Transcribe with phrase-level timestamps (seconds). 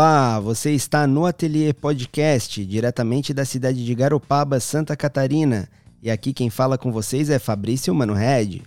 [0.00, 5.68] Olá, você está no Ateliê Podcast, diretamente da cidade de Garopaba, Santa Catarina.
[6.00, 8.62] E aqui quem fala com vocês é Fabrício Mano Red.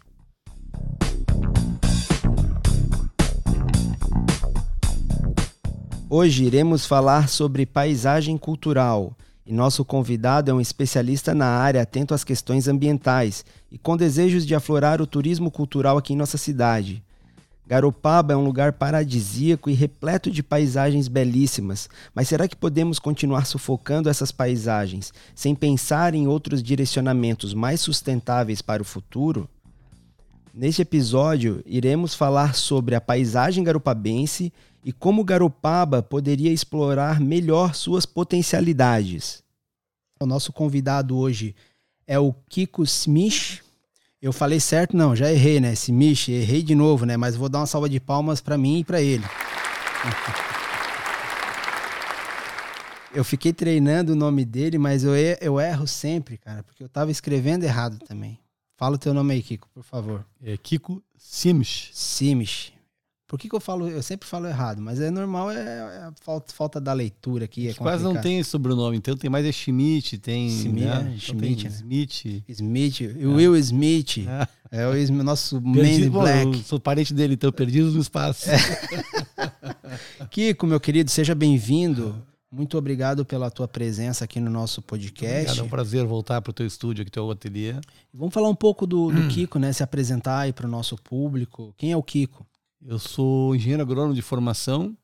[6.09, 9.16] Hoje iremos falar sobre paisagem cultural.
[9.45, 14.46] E nosso convidado é um especialista na área atento às questões ambientais e com desejos
[14.46, 17.02] de aflorar o turismo cultural aqui em nossa cidade.
[17.71, 23.46] Garopaba é um lugar paradisíaco e repleto de paisagens belíssimas, mas será que podemos continuar
[23.46, 29.47] sufocando essas paisagens sem pensar em outros direcionamentos mais sustentáveis para o futuro?
[30.54, 34.52] Neste episódio, iremos falar sobre a paisagem garopabense
[34.83, 39.42] e como Garopaba poderia explorar melhor suas potencialidades.
[40.19, 41.56] O nosso convidado hoje
[42.06, 43.61] é o Kiko Smith,
[44.22, 44.95] eu falei certo?
[44.95, 45.73] Não, já errei, né?
[45.73, 47.17] Esse Mish, errei de novo, né?
[47.17, 49.23] Mas vou dar uma salva de palmas para mim e para ele.
[53.13, 57.09] eu fiquei treinando o nome dele, mas eu, eu erro sempre, cara, porque eu tava
[57.09, 58.39] escrevendo errado também.
[58.78, 60.23] Fala o teu nome aí, Kiko, por favor.
[60.44, 61.89] É Kiko Simish.
[61.94, 62.73] Simish.
[63.31, 66.13] Por que, que, eu falo, eu sempre falo errado, mas é normal, é, é a
[66.21, 67.69] falta, falta da leitura aqui.
[67.69, 70.49] É quase não tem sobrenome, então tem mais é Schmidt, tem.
[70.49, 70.99] Schmidt, né?
[71.01, 71.67] Então Schmidt?
[71.67, 72.43] Smith.
[72.49, 73.25] Smith, é.
[73.25, 74.17] Will Smith.
[74.69, 76.57] É, é o nosso Perdido, man black.
[76.57, 78.49] Eu sou parente dele, então perdido no espaço.
[78.49, 78.57] É.
[80.29, 82.21] Kiko, meu querido, seja bem-vindo.
[82.51, 85.35] Muito obrigado pela tua presença aqui no nosso podcast.
[85.35, 87.75] Obrigado, é um prazer voltar para o teu estúdio, aqui, teu ateliê.
[88.13, 89.71] Vamos falar um pouco do, do Kiko, né?
[89.71, 91.73] Se apresentar aí para o nosso público.
[91.77, 92.45] Quem é o Kiko?
[92.83, 94.97] Eu sou engenheiro agrônomo de formação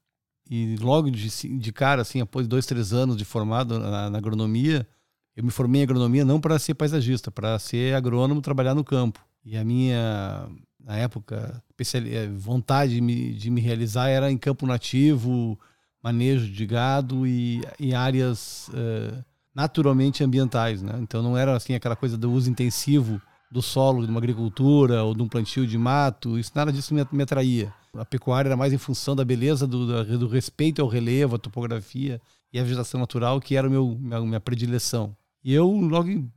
[0.50, 4.88] e logo de, de cara, assim, após dois, três anos de formado na, na agronomia,
[5.36, 9.24] eu me formei em agronomia não para ser paisagista, para ser agrônomo, trabalhar no campo.
[9.46, 10.50] E a minha,
[10.84, 15.60] na época, eh, vontade de me, de me realizar era em campo nativo,
[16.02, 19.24] manejo de gado e, em áreas uh,
[19.54, 20.98] naturalmente ambientais, né?
[21.02, 23.22] Então não era assim aquela coisa do uso intensivo
[23.52, 27.06] do solo de uma agricultura ou de um plantio de mato, isso nada disso me,
[27.12, 27.74] me atraía.
[27.94, 32.22] A pecuária era mais em função da beleza, do, do respeito ao relevo, à topografia
[32.52, 35.16] e à vegetação natural, que era meu, minha, minha predileção.
[35.44, 36.30] E eu, logo em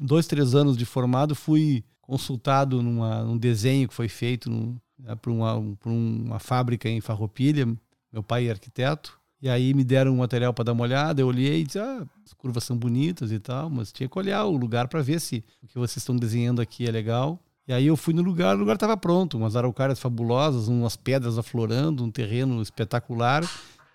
[0.00, 5.14] dois, três anos de formado, fui consultado numa, num desenho que foi feito num, né,
[5.16, 7.66] por, uma, por uma fábrica em Farroupilha.
[8.12, 9.18] Meu pai é arquiteto.
[9.40, 12.06] E aí me deram um material para dar uma olhada, eu olhei e disse, ah,
[12.24, 15.44] as curvas são bonitas e tal, mas tinha que olhar o lugar para ver se
[15.62, 17.38] o que vocês estão desenhando aqui é legal.
[17.66, 21.38] E aí eu fui no lugar, o lugar estava pronto, umas araucárias fabulosas, umas pedras
[21.38, 23.42] aflorando, um terreno espetacular.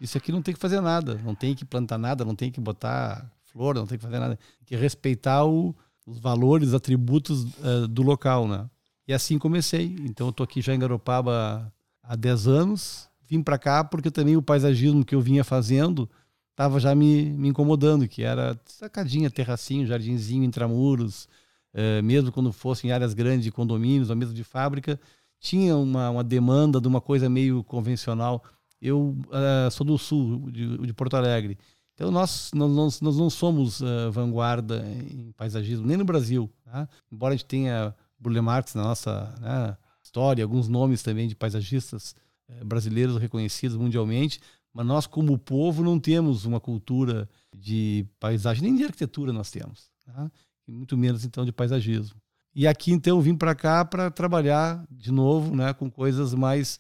[0.01, 2.59] Isso aqui não tem que fazer nada, não tem que plantar nada, não tem que
[2.59, 4.35] botar flor, não tem que fazer nada.
[4.35, 5.75] Tem que respeitar o,
[6.05, 8.69] os valores, atributos uh, do local, né?
[9.07, 9.95] E assim comecei.
[10.01, 11.71] Então eu tô aqui já em Garopaba
[12.03, 16.09] há 10 anos vim para cá porque também o paisagismo que eu vinha fazendo
[16.51, 21.29] estava já me, me incomodando, que era sacadinha, terracinho, jardinzinho, intramuros,
[21.73, 24.99] é, mesmo quando fosse em áreas grandes de condomínios ou mesmo de fábrica,
[25.39, 28.43] tinha uma, uma demanda de uma coisa meio convencional.
[28.81, 31.57] Eu uh, sou do sul, de, de, Porto Alegre.
[31.93, 36.49] Então nós, nós, nós não somos uh, vanguarda em paisagismo, nem no Brasil.
[36.65, 36.87] Tá?
[37.11, 42.15] Embora a gente tenha Burle Marx na nossa né, história, alguns nomes também de paisagistas
[42.15, 42.28] eh,
[42.65, 44.39] brasileiros reconhecidos mundialmente,
[44.73, 49.89] mas nós, como povo, não temos uma cultura de paisagem, nem de arquitetura nós temos,
[50.05, 50.31] tá?
[50.67, 52.19] e muito menos então de paisagismo.
[52.53, 56.79] E aqui então vim para cá para trabalhar de novo né, com coisas mais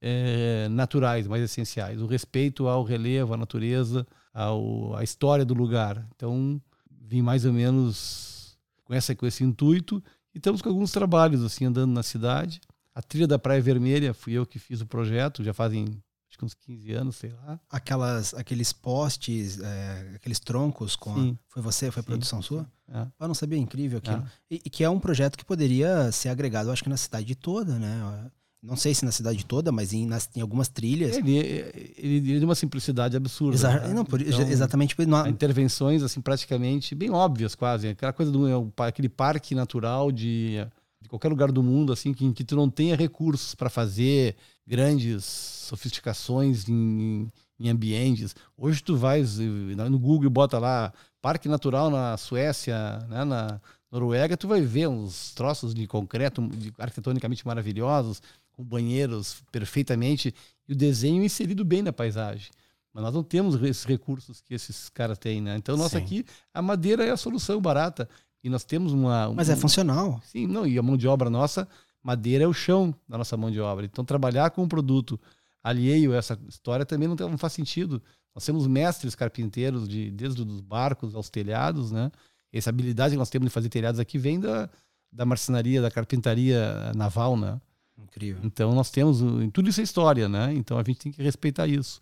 [0.00, 6.06] é, naturais, mais essenciais, o respeito ao relevo, à natureza, ao, à história do lugar.
[6.14, 10.02] Então vim mais ou menos com, essa, com esse intuito
[10.34, 12.60] e estamos com alguns trabalhos assim andando na cidade.
[12.96, 15.84] A trilha da Praia Vermelha, fui eu que fiz o projeto, já fazem
[16.30, 17.60] acho que uns 15 anos, sei lá.
[17.68, 21.10] Aquelas, aqueles postes, é, aqueles troncos com.
[21.12, 21.90] A, foi você?
[21.90, 22.66] Foi sim, produção sua?
[22.90, 23.06] É.
[23.20, 24.16] Eu não sabia, incrível aquilo.
[24.16, 24.54] É.
[24.54, 27.78] E, e, que é um projeto que poderia ser agregado, acho que na cidade toda,
[27.78, 28.30] né?
[28.62, 31.18] Não sei se na cidade toda, mas em, nas, em algumas trilhas.
[31.18, 33.56] Ele, ele, ele de uma simplicidade absurda.
[33.56, 33.92] Exa né?
[33.92, 34.96] não, por, então, exatamente.
[35.06, 35.26] Não...
[35.26, 37.88] Intervenções, assim, praticamente bem óbvias, quase.
[37.88, 40.66] Aquela coisa do é aquele parque natural de
[41.06, 44.36] de qualquer lugar do mundo, assim, que, que tu não tenha recursos para fazer
[44.66, 48.34] grandes sofisticações em, em, ambientes.
[48.56, 50.92] Hoje tu vais no Google e bota lá
[51.22, 53.60] Parque Natural na Suécia, né, na
[53.90, 58.20] Noruega, tu vai ver uns troços de concreto de, arquitetonicamente maravilhosos,
[58.52, 60.34] com banheiros perfeitamente,
[60.68, 62.50] e o desenho inserido bem na paisagem.
[62.92, 65.54] Mas nós não temos esses recursos que esses caras têm, né?
[65.56, 68.08] Então, nós aqui, a madeira é a solução barata.
[68.46, 69.28] E nós temos uma.
[69.34, 70.20] Mas é funcional.
[70.22, 71.66] Sim, não, e a mão de obra nossa,
[72.00, 73.84] madeira é o chão da nossa mão de obra.
[73.84, 75.18] Então, trabalhar com um produto
[75.64, 78.00] alheio a essa história também não, tem, não faz sentido.
[78.32, 82.12] Nós temos mestres carpinteiros de, desde os barcos aos telhados, né?
[82.52, 84.70] Essa habilidade que nós temos de fazer telhados aqui vem da,
[85.10, 87.60] da marcenaria, da carpintaria naval, né?
[87.98, 88.42] Incrível.
[88.44, 90.54] Então nós temos em tudo isso é história, né?
[90.54, 92.00] Então a gente tem que respeitar isso.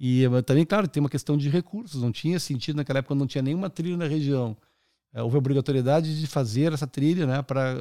[0.00, 2.00] E também, claro, tem uma questão de recursos.
[2.00, 4.56] Não tinha sentido naquela época, não tinha nenhuma trilha na região.
[5.14, 7.76] É, houve a obrigatoriedade de fazer essa trilha, né, para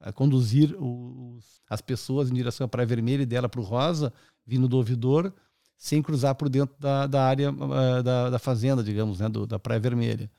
[0.00, 4.12] é, conduzir os, as pessoas em direção à Praia Vermelha e dela para o Rosa,
[4.46, 5.32] vindo do ouvidor,
[5.76, 9.58] sem cruzar por dentro da, da área uh, da, da, fazenda, digamos, né, do, da
[9.58, 10.30] Praia Vermelha.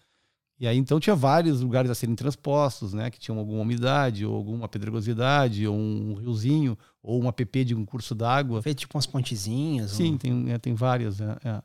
[0.60, 4.36] E aí então tinha vários lugares a serem transpostos, né, que tinham alguma umidade, ou
[4.36, 8.62] alguma pedregosidade, ou um riozinho, ou uma PP de um curso d'água.
[8.62, 9.92] Feito tipo umas pontezinhas.
[9.92, 11.20] Sim, tem, é, tem várias.
[11.20, 11.62] É, é.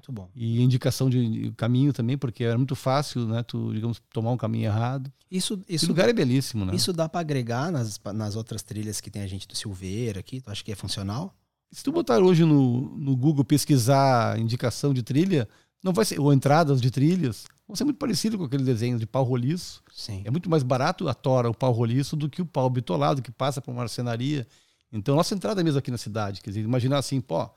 [0.00, 0.30] Muito bom.
[0.34, 4.64] E indicação de caminho também, porque era muito fácil, né, tu, digamos, tomar um caminho
[4.64, 5.12] errado.
[5.30, 6.74] Isso, isso, Esse lugar é belíssimo, né?
[6.74, 10.40] Isso dá para agregar nas, nas outras trilhas que tem a gente do Silveira aqui?
[10.40, 11.34] Tu acha que é funcional?
[11.70, 15.46] Se tu botar hoje no, no Google pesquisar indicação de trilha,
[15.84, 19.06] não vai ser, ou entradas de trilhas, vão ser muito parecido com aquele desenho de
[19.06, 19.82] pau roliço.
[19.92, 20.22] Sim.
[20.24, 23.30] É muito mais barato a tora, o pau roliço, do que o pau bitolado, que
[23.30, 24.46] passa por uma marcenaria.
[24.90, 27.48] Então, nossa entrada mesmo aqui na cidade, quer dizer, imaginar assim, pô,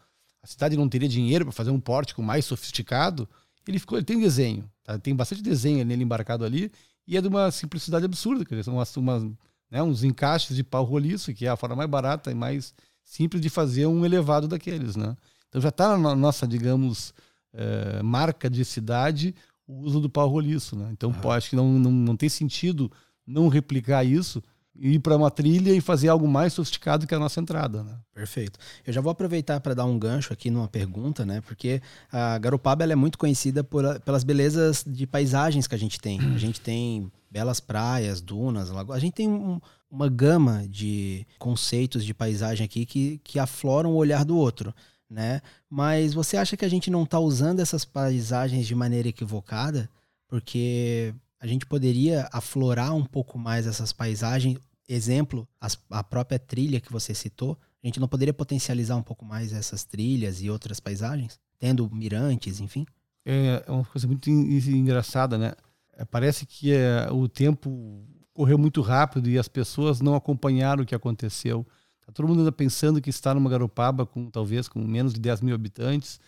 [0.44, 3.28] a cidade não teria dinheiro para fazer um pórtico mais sofisticado,
[3.66, 5.00] ele ficou, ele tem desenho, tá?
[5.00, 6.70] tem bastante desenho nele embarcado ali,
[7.08, 9.24] e é de uma simplicidade absurda, quer dizer, são umas, umas
[9.72, 12.74] né, uns encaixes de pau roliço, que é a forma mais barata e mais
[13.04, 15.16] simples de fazer um elevado daqueles, né?
[15.48, 17.14] Então já está na nossa, digamos,
[17.54, 19.36] é, marca de cidade
[19.68, 20.76] o uso do pau roliço.
[20.76, 20.90] Né?
[20.92, 22.92] Então, pô, acho que não, não, não tem sentido
[23.26, 24.44] não replicar isso
[24.76, 27.84] ir para uma trilha e fazer algo mais sofisticado que a nossa entrada.
[27.84, 27.96] Né?
[28.14, 28.60] Perfeito.
[28.86, 31.42] Eu já vou aproveitar para dar um gancho aqui numa pergunta, né?
[31.42, 31.82] Porque
[32.12, 36.20] a Garopaba é muito conhecida por, pelas belezas de paisagens que a gente tem.
[36.20, 38.98] A gente tem belas praias, dunas, lagoas.
[38.98, 39.60] A gente tem um,
[39.90, 44.74] uma gama de conceitos de paisagem aqui que, que afloram o olhar do outro
[45.14, 45.42] né?
[45.70, 49.88] Mas você acha que a gente não está usando essas paisagens de maneira equivocada?
[50.28, 51.14] Porque
[51.44, 54.58] a gente poderia aflorar um pouco mais essas paisagens.
[54.88, 57.60] Exemplo, as, a própria trilha que você citou.
[57.84, 61.38] A gente não poderia potencializar um pouco mais essas trilhas e outras paisagens?
[61.60, 62.86] Tendo mirantes, enfim?
[63.26, 65.52] É, é uma coisa muito engraçada, né?
[65.98, 70.86] É, parece que é, o tempo correu muito rápido e as pessoas não acompanharam o
[70.86, 71.68] que aconteceu.
[72.06, 75.42] Tá todo mundo ainda pensando que está numa Garopaba com talvez com menos de 10
[75.42, 76.22] mil habitantes,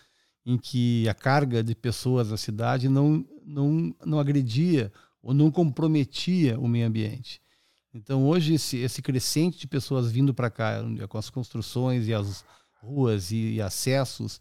[0.45, 4.91] em que a carga de pessoas na cidade não, não, não agredia
[5.25, 7.41] ou não comprometia o meio ambiente.
[7.91, 12.45] Então hoje esse, esse crescente de pessoas vindo para cá com as construções e as
[12.79, 14.39] ruas e, e acessos,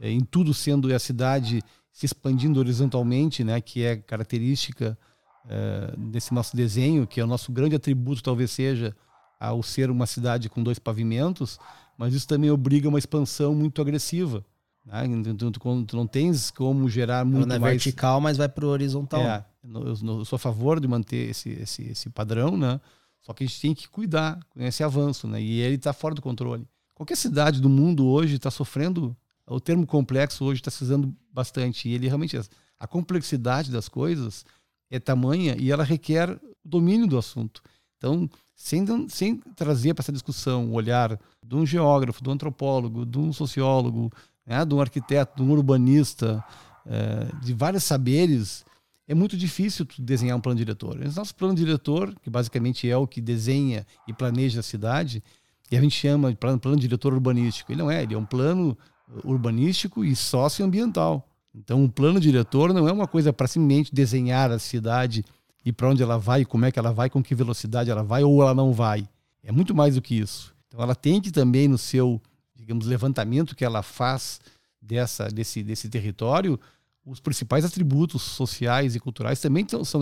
[0.00, 1.62] é, em tudo sendo a cidade
[1.92, 4.98] se expandindo horizontalmente, né, que é característica
[5.46, 8.96] é, desse nosso desenho, que é o nosso grande atributo talvez seja
[9.38, 11.58] ao ser uma cidade com dois pavimentos,
[11.98, 14.42] mas isso também obriga uma expansão muito agressiva.
[14.84, 15.06] Né?
[15.06, 17.74] Então, tu, tu não tens como gerar muito Ela mais...
[17.74, 19.20] vertical, mas vai para o horizontal.
[19.20, 22.80] É, eu, eu, sou a favor de manter esse, esse, esse padrão, né?
[23.20, 25.40] Só que a gente tem que cuidar com esse avanço, né?
[25.40, 26.66] E ele está fora do controle.
[26.94, 29.16] Qualquer cidade do mundo hoje está sofrendo.
[29.46, 31.88] O termo complexo hoje está se usando bastante.
[31.88, 32.38] E ele realmente.
[32.78, 34.44] A complexidade das coisas
[34.90, 37.62] é tamanha e ela requer domínio do assunto.
[37.96, 43.06] Então, sem, sem trazer para essa discussão o olhar de um geógrafo, do um antropólogo,
[43.06, 44.12] de um sociólogo,
[44.46, 46.44] né, de um arquiteto, de um urbanista,
[46.86, 48.64] é, de vários saberes,
[49.06, 50.96] é muito difícil desenhar um plano diretor.
[50.96, 55.22] O nosso plano diretor, que basicamente é o que desenha e planeja a cidade,
[55.70, 57.72] e a gente chama de plano, plano diretor urbanístico.
[57.72, 58.76] Ele não é, ele é um plano
[59.24, 61.26] urbanístico e socioambiental.
[61.54, 65.24] Então, um plano diretor não é uma coisa para simplesmente desenhar a cidade
[65.64, 68.24] e para onde ela vai, como é que ela vai, com que velocidade ela vai
[68.24, 69.08] ou ela não vai.
[69.42, 70.54] É muito mais do que isso.
[70.68, 72.20] Então ela tem que também no seu,
[72.62, 74.40] digamos, levantamento que ela faz
[74.80, 76.58] dessa desse desse território,
[77.04, 80.00] os principais atributos sociais e culturais também são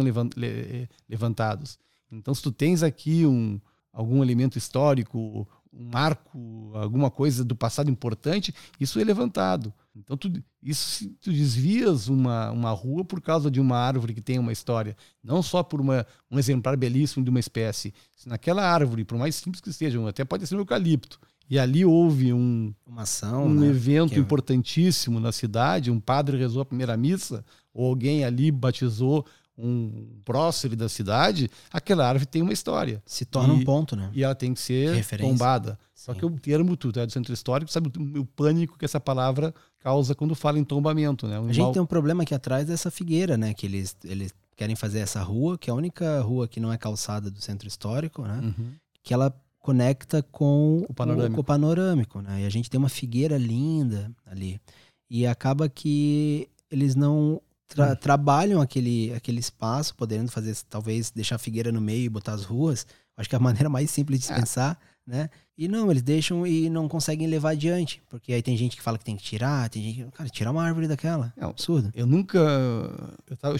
[1.09, 1.79] levantados.
[2.13, 3.59] Então se tu tens aqui um
[3.93, 9.73] algum elemento histórico, um marco, alguma coisa do passado importante, isso é levantado.
[9.95, 14.39] Então, tu, isso tu desvias uma, uma rua por causa de uma árvore que tem
[14.39, 17.93] uma história, não só por uma, um exemplar belíssimo de uma espécie.
[18.17, 21.85] Se naquela árvore, por mais simples que seja, até pode ser um eucalipto, e ali
[21.85, 23.67] houve um, uma ação, um né?
[23.67, 24.21] evento que...
[24.21, 29.27] importantíssimo na cidade, um padre rezou a primeira missa, ou alguém ali batizou
[29.59, 33.03] um prócer da cidade, aquela árvore tem uma história.
[33.05, 34.11] Se torna e, um ponto, né?
[34.15, 35.33] E ela tem que ser Referência.
[35.33, 35.79] tombada.
[35.95, 36.05] Sim.
[36.07, 39.01] Só que o termo tu é do centro histórico, sabe o, o pânico que essa
[39.01, 41.39] palavra causa quando fala em tombamento, né?
[41.39, 43.53] Um a gente tem um problema aqui atrás dessa figueira, né?
[43.53, 46.79] Que eles, eles querem fazer essa rua, que é a única rua que não é
[46.79, 48.41] calçada do centro histórico, né?
[48.43, 48.73] Uhum.
[49.03, 51.37] Que ela conecta com o panorâmico.
[51.37, 52.43] O, o panorâmico, né?
[52.43, 54.61] E a gente tem uma figueira linda ali.
[55.09, 57.97] E acaba que eles não tra hum.
[57.97, 62.45] trabalham aquele, aquele espaço, podendo fazer, talvez, deixar a figueira no meio e botar as
[62.45, 62.87] ruas.
[63.17, 64.37] Acho que é a maneira mais simples de é.
[64.37, 65.31] pensar, né?
[65.57, 68.03] E não, eles deixam e não conseguem levar adiante.
[68.09, 70.11] Porque aí tem gente que fala que tem que tirar, tem gente que.
[70.11, 71.35] Cara, tirar uma árvore daquela.
[71.37, 71.91] É absurdo.
[71.95, 72.39] Eu nunca.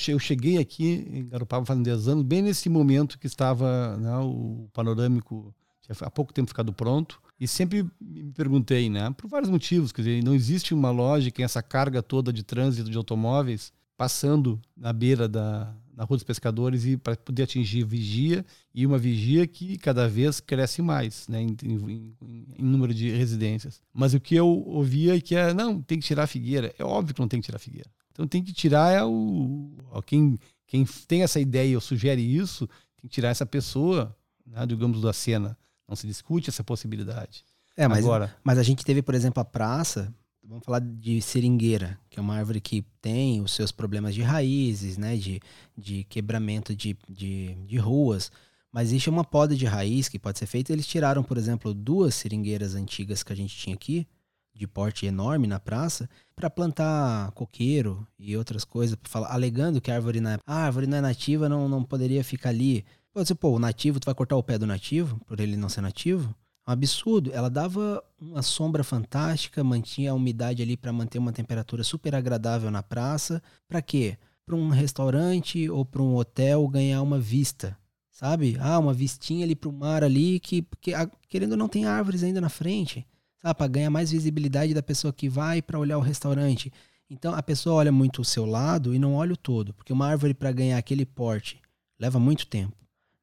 [0.09, 4.67] Eu, cheguei aqui em Garopaba fazendo 10 anos, bem nesse momento que estava né, o
[4.73, 5.55] panorâmico,
[6.01, 7.21] há pouco tempo ficado pronto.
[7.39, 11.45] E sempre me perguntei, né, por vários motivos, quer dizer, não existe uma lógica em
[11.45, 16.87] essa carga toda de trânsito de automóveis passando na beira da, na Rua dos Pescadores
[16.87, 21.55] e para poder atingir vigia e uma vigia que cada vez cresce mais né, em,
[21.63, 22.17] em,
[22.59, 23.83] em, número de residências.
[23.93, 26.75] Mas o que eu ouvia é que é, não, tem que tirar a figueira.
[26.79, 27.91] É óbvio que não tem que tirar a figueira.
[28.11, 29.71] Então tem que tirar é o,
[30.07, 32.67] quem, quem tem essa ideia ou sugere isso,
[32.97, 34.17] tem que tirar essa pessoa,
[34.47, 35.59] né, digamos, da cena.
[35.91, 37.45] Não se discute essa possibilidade.
[37.77, 40.15] É, mas, Agora, mas a gente teve, por exemplo, a praça
[40.51, 44.99] vamos falar de seringueira, que é uma árvore que tem os seus problemas de raízes,
[44.99, 45.41] né, de,
[45.79, 48.33] de quebramento de, de, de ruas,
[48.73, 50.73] mas existe uma poda de raiz que pode ser feita.
[50.73, 54.07] Eles tiraram, por exemplo, duas seringueiras antigas que a gente tinha aqui,
[54.53, 59.95] de porte enorme na praça, para plantar coqueiro e outras coisas, falar, alegando que a
[59.95, 62.85] árvore não é, a árvore não é nativa, não, não poderia ficar ali.
[63.13, 65.69] Pode ser, pô, o nativo, tu vai cortar o pé do nativo, por ele não
[65.69, 66.35] ser nativo?
[66.67, 67.33] um absurdo.
[67.33, 72.71] Ela dava uma sombra fantástica, mantinha a umidade ali para manter uma temperatura super agradável
[72.71, 73.43] na praça.
[73.69, 74.17] Para quê?
[74.47, 77.77] Para um restaurante ou para um hotel ganhar uma vista,
[78.11, 78.57] sabe?
[78.61, 80.93] Ah, uma vistinha ali para o mar ali que, que
[81.29, 83.07] querendo ou não tem árvores ainda na frente,
[83.41, 83.55] sabe?
[83.57, 86.73] Para ganhar mais visibilidade da pessoa que vai para olhar o restaurante.
[87.09, 90.07] Então a pessoa olha muito o seu lado e não olha o todo, porque uma
[90.07, 91.61] árvore para ganhar aquele porte
[91.99, 92.77] leva muito tempo.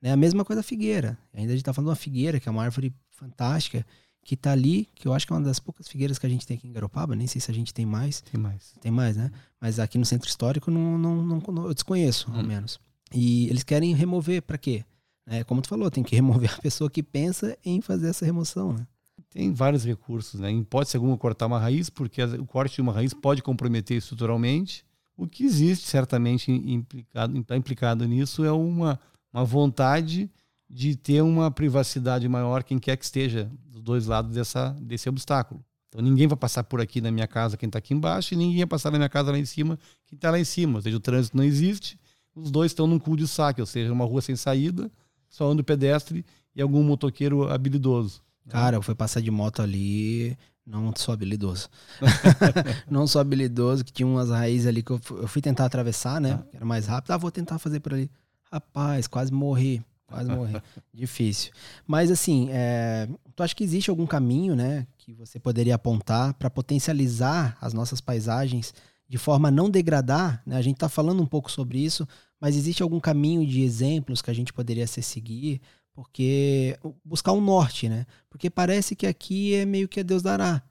[0.07, 1.17] É a mesma coisa a figueira.
[1.33, 3.85] Ainda a gente está falando de uma figueira, que é uma árvore fantástica,
[4.23, 6.47] que está ali, que eu acho que é uma das poucas figueiras que a gente
[6.47, 8.21] tem aqui em Garopaba, nem sei se a gente tem mais.
[8.21, 8.73] Tem mais.
[8.79, 9.29] Tem mais, né?
[9.59, 12.37] Mas aqui no centro histórico não, não, não eu desconheço, hum.
[12.37, 12.79] ao menos.
[13.13, 14.85] E eles querem remover para quê?
[15.25, 18.71] É, como tu falou, tem que remover a pessoa que pensa em fazer essa remoção,
[18.71, 18.87] né?
[19.29, 20.49] Tem vários recursos, né?
[20.49, 24.85] Em hipótese alguma cortar uma raiz, porque o corte de uma raiz pode comprometer estruturalmente.
[25.17, 28.97] O que existe certamente implicado, implicado nisso é uma,
[29.38, 30.29] uma vontade
[30.70, 35.63] de ter uma privacidade maior, quem quer que esteja dos dois lados dessa, desse obstáculo.
[35.89, 38.60] Então ninguém vai passar por aqui na minha casa quem está aqui embaixo e ninguém
[38.60, 40.77] vai passar na minha casa lá em cima quem está lá em cima.
[40.77, 42.00] Ou seja, o trânsito não existe,
[42.36, 44.91] os dois estão num cul-de-saque, ou seja, uma rua sem saída,
[45.29, 46.25] só anda o pedestre
[46.56, 48.22] e algum motoqueiro habilidoso.
[48.50, 51.70] Cara, eu fui passar de moto ali, não sou habilidoso.
[52.89, 56.39] não sou habilidoso, que tinha umas raízes ali que eu fui, tentar atravessar, né?
[56.41, 56.48] Ah.
[56.53, 57.12] Era mais rápido.
[57.12, 58.10] Ah, vou tentar fazer por ali.
[58.51, 59.84] Rapaz, quase morri.
[60.08, 60.62] Quase morri.
[60.94, 61.51] Difícil.
[61.86, 66.50] Mas assim, é, tu acha que existe algum caminho, né, que você poderia apontar para
[66.50, 68.74] potencializar as nossas paisagens
[69.08, 70.42] de forma a não degradar?
[70.46, 70.56] Né?
[70.56, 72.08] A gente está falando um pouco sobre isso,
[72.39, 75.62] mas existe algum caminho de exemplos que a gente poderia se seguir?
[75.94, 78.06] Porque buscar um norte, né?
[78.30, 80.62] Porque parece que aqui é meio que a Deus dará.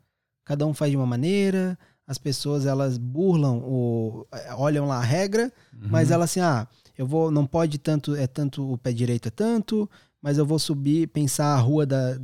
[0.44, 4.24] Cada um faz de uma maneira, as pessoas elas burlam, o,
[4.56, 5.88] olham lá a regra, uhum.
[5.90, 9.30] mas elas assim, ah, eu vou, não pode tanto, é tanto, o pé direito é
[9.30, 9.88] tanto,
[10.20, 12.18] mas eu vou subir, pensar a rua da,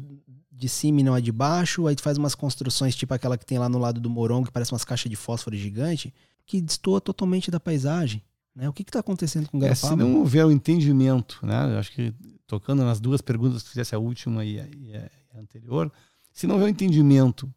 [0.51, 3.45] de cima e não a de baixo, aí tu faz umas construções tipo aquela que
[3.45, 6.13] tem lá no lado do Morongo, que parece umas caixas de fósforo gigante,
[6.47, 8.23] que destoa totalmente da paisagem.
[8.55, 8.69] Né?
[8.69, 9.87] O que está acontecendo com o Garopaba?
[9.87, 11.75] É, se não houver o um entendimento, né?
[11.75, 12.15] Eu acho que
[12.47, 15.91] tocando nas duas perguntas que fizesse a última e a, e a anterior,
[16.33, 17.53] se não houver o um entendimento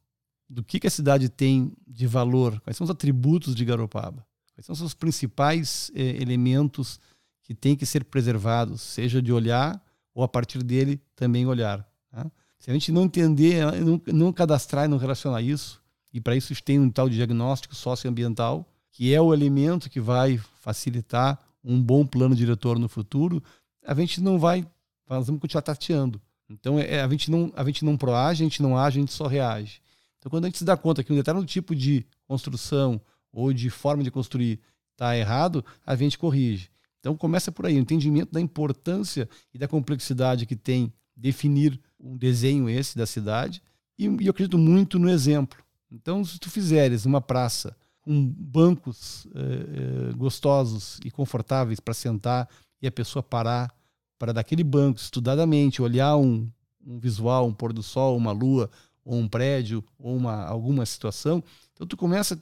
[0.50, 4.66] do que, que a cidade tem de valor, quais são os atributos de Garopaba, Quais
[4.78, 7.00] são os principais eh, elementos
[7.44, 9.82] que têm que ser preservados, seja de olhar
[10.14, 11.86] ou a partir dele também olhar.
[12.12, 12.32] Né?
[12.58, 15.82] Se a gente não entender, eh, não, não cadastrar e não relacionar isso,
[16.14, 21.38] e para isso tem um tal diagnóstico socioambiental, que é o elemento que vai facilitar
[21.62, 23.44] um bom plano diretor no futuro,
[23.86, 24.66] a gente não vai,
[25.10, 26.22] nós vamos continuar tateando.
[26.50, 29.12] Então é, a, gente não, a gente não proage, a gente não age, a gente
[29.12, 29.82] só reage.
[30.18, 33.02] Então quando a gente se dá conta que um determinado tipo de construção
[33.36, 34.60] ou de forma de construir
[34.94, 36.70] está errado, a gente corrige.
[37.00, 42.18] Então começa por aí, o entendimento da importância e da complexidade que tem definir um
[42.18, 43.62] desenho esse da cidade.
[43.98, 45.64] E, e eu acredito muito no exemplo.
[45.92, 52.50] Então, se tu fizeres uma praça com bancos eh, eh, gostosos e confortáveis para sentar
[52.82, 53.74] e a pessoa parar
[54.18, 56.50] para daquele banco estudadamente olhar um,
[56.86, 58.70] um visual, um pôr do sol, uma lua,
[59.06, 61.42] ou um prédio, ou uma, alguma situação,
[61.74, 62.38] então tu começa.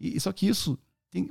[0.00, 0.78] E, só que isso,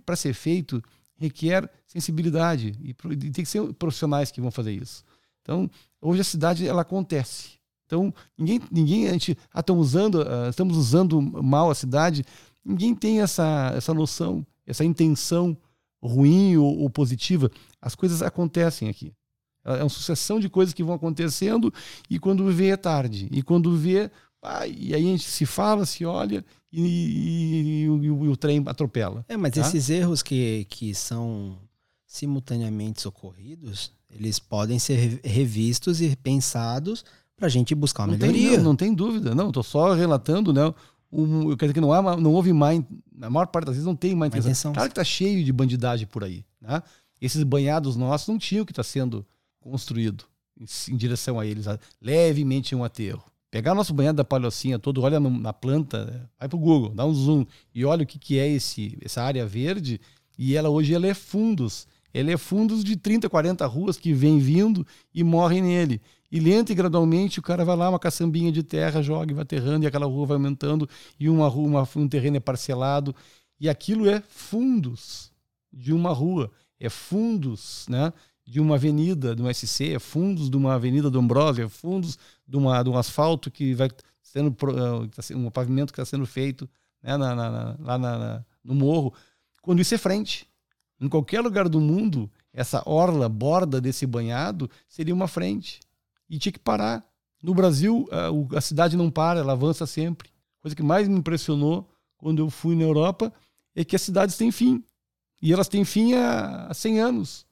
[0.06, 0.82] para ser feito,
[1.18, 2.78] requer sensibilidade.
[2.82, 5.04] E, e tem que ser profissionais que vão fazer isso.
[5.42, 7.60] Então, hoje a cidade ela acontece.
[7.86, 12.24] Então, ninguém, ninguém a gente, ah, estamos usando, uh, estamos usando mal a cidade.
[12.64, 15.58] Ninguém tem essa, essa noção, essa intenção
[16.02, 17.52] ruim ou, ou positiva.
[17.82, 19.14] As coisas acontecem aqui.
[19.66, 21.74] É, é uma sucessão de coisas que vão acontecendo
[22.10, 23.28] e quando vê é tarde.
[23.32, 24.10] E quando vê,
[24.42, 28.36] ah, e aí a gente se fala, se olha e, e, e, o, e o,
[28.36, 29.24] trem atropela.
[29.30, 29.62] É, mas tá?
[29.62, 31.58] esses erros que, que são
[32.08, 37.06] simultaneamente ocorridos, eles podem ser revistos e pensados
[37.38, 38.50] para a gente buscar uma não melhoria.
[38.50, 39.48] Tem, não, não, tem dúvida, não.
[39.48, 40.74] Estou só relatando, né?
[41.12, 42.70] Um, quer dizer que não, há, não houve má,
[43.14, 44.74] na maior parte das vezes não tem má intenção.
[44.74, 46.82] Claro que está cheio de bandidagem por aí, né?
[47.20, 49.26] Esses banhados nossos não tinham que estar tá sendo
[49.60, 50.26] construído
[50.60, 51.66] em, em, direção a eles,
[52.02, 53.24] levemente um aterro.
[53.52, 57.46] Pegar nosso banhado da palhocinha todo, olha na planta, vai pro Google, dá um zoom
[57.76, 60.00] e olha o que, que é esse, essa área verde.
[60.38, 61.86] E ela hoje ela é fundos.
[62.14, 66.02] Ela é fundos de 30, 40 ruas que vêm vindo e morrem nele.
[66.32, 69.44] E lento e gradualmente o cara vai lá, uma caçambinha de terra, joga e vai
[69.44, 70.88] aterrando, e aquela rua vai aumentando,
[71.20, 73.14] e uma rua, uma, um terreno é parcelado.
[73.60, 75.30] E aquilo é fundos
[75.72, 78.14] de uma rua, é fundos né,
[78.46, 82.18] de uma avenida, do SC, é fundos de uma avenida do Ambrósio, é fundos
[82.52, 83.90] de, uma, de um asfalto que vai
[84.22, 84.54] sendo,
[85.30, 86.70] eh, um pavimento que está sendo feito
[87.02, 89.14] né, na, na, lá na, no morro.
[89.62, 90.46] Quando isso é frente.
[91.00, 95.80] Em qualquer lugar do mundo, essa orla, borda desse banhado, seria uma frente
[96.30, 97.04] e tinha que parar.
[97.42, 100.30] No Brasil, a, a cidade não para, ela avança sempre.
[100.62, 103.34] Coisa que mais me impressionou quando eu fui na Europa
[103.74, 104.84] é que as cidades têm fim.
[105.42, 107.46] E elas têm fim há, 100 anos.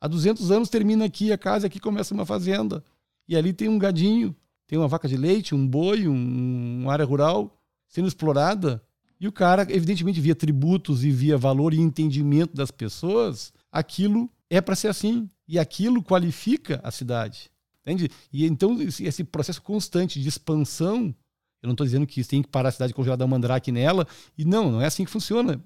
[0.00, 2.82] Há 200 anos termina aqui a casa, aqui começa uma fazenda.
[3.28, 4.34] E ali tem um gadinho,
[4.66, 8.82] tem uma vaca de leite, um boi, um, uma área rural sendo explorada.
[9.20, 14.60] E o cara, evidentemente, via tributos e via valor e entendimento das pessoas, aquilo é
[14.60, 15.28] para ser assim.
[15.46, 17.50] E aquilo qualifica a cidade.
[17.82, 18.10] Entende?
[18.32, 21.14] E então esse processo constante de expansão,
[21.62, 24.44] eu não estou dizendo que tem que parar a cidade congelada dar mandrake nela, e
[24.44, 25.62] não, não é assim que funciona.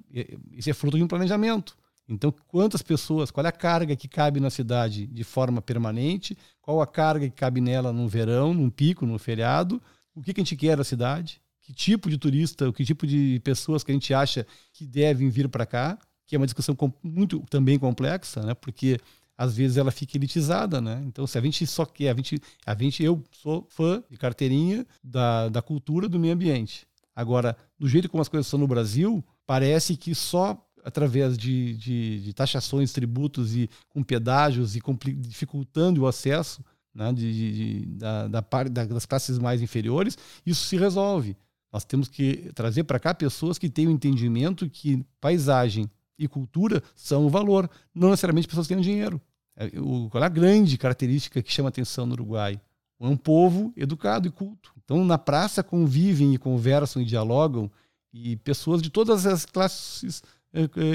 [0.53, 1.77] Isso é fruto de um planejamento.
[2.09, 6.81] Então, quantas pessoas, qual é a carga que cabe na cidade de forma permanente, qual
[6.81, 9.81] a carga que cabe nela no verão, num pico, no feriado,
[10.15, 13.41] o que, que a gente quer da cidade, que tipo de turista, que tipo de
[13.45, 17.41] pessoas que a gente acha que devem vir para cá, que é uma discussão muito
[17.51, 18.55] também complexa, né?
[18.55, 18.99] porque
[19.37, 21.01] às vezes ela fica elitizada, né?
[21.07, 24.85] Então, se a gente só quer, a gente, a gente, eu sou fã de carteirinha
[25.03, 26.89] da, da cultura do meio ambiente.
[27.15, 32.21] Agora, do jeito como as coisas são no Brasil, parece que só através de, de,
[32.21, 34.83] de taxações, tributos e com pedágios e
[35.17, 36.65] dificultando o acesso
[36.95, 41.37] né, de, da, da, da, das classes mais inferiores, isso se resolve.
[41.73, 45.89] Nós temos que trazer para cá pessoas que tenham entendimento que paisagem
[46.19, 49.21] e cultura são o valor, não necessariamente pessoas que têm dinheiro.
[49.57, 52.61] É, o, qual é a grande característica que chama atenção no Uruguai?
[53.01, 54.73] É um povo educado e culto.
[54.85, 57.71] Então, na praça convivem e conversam e dialogam
[58.13, 60.23] e pessoas de todas as classes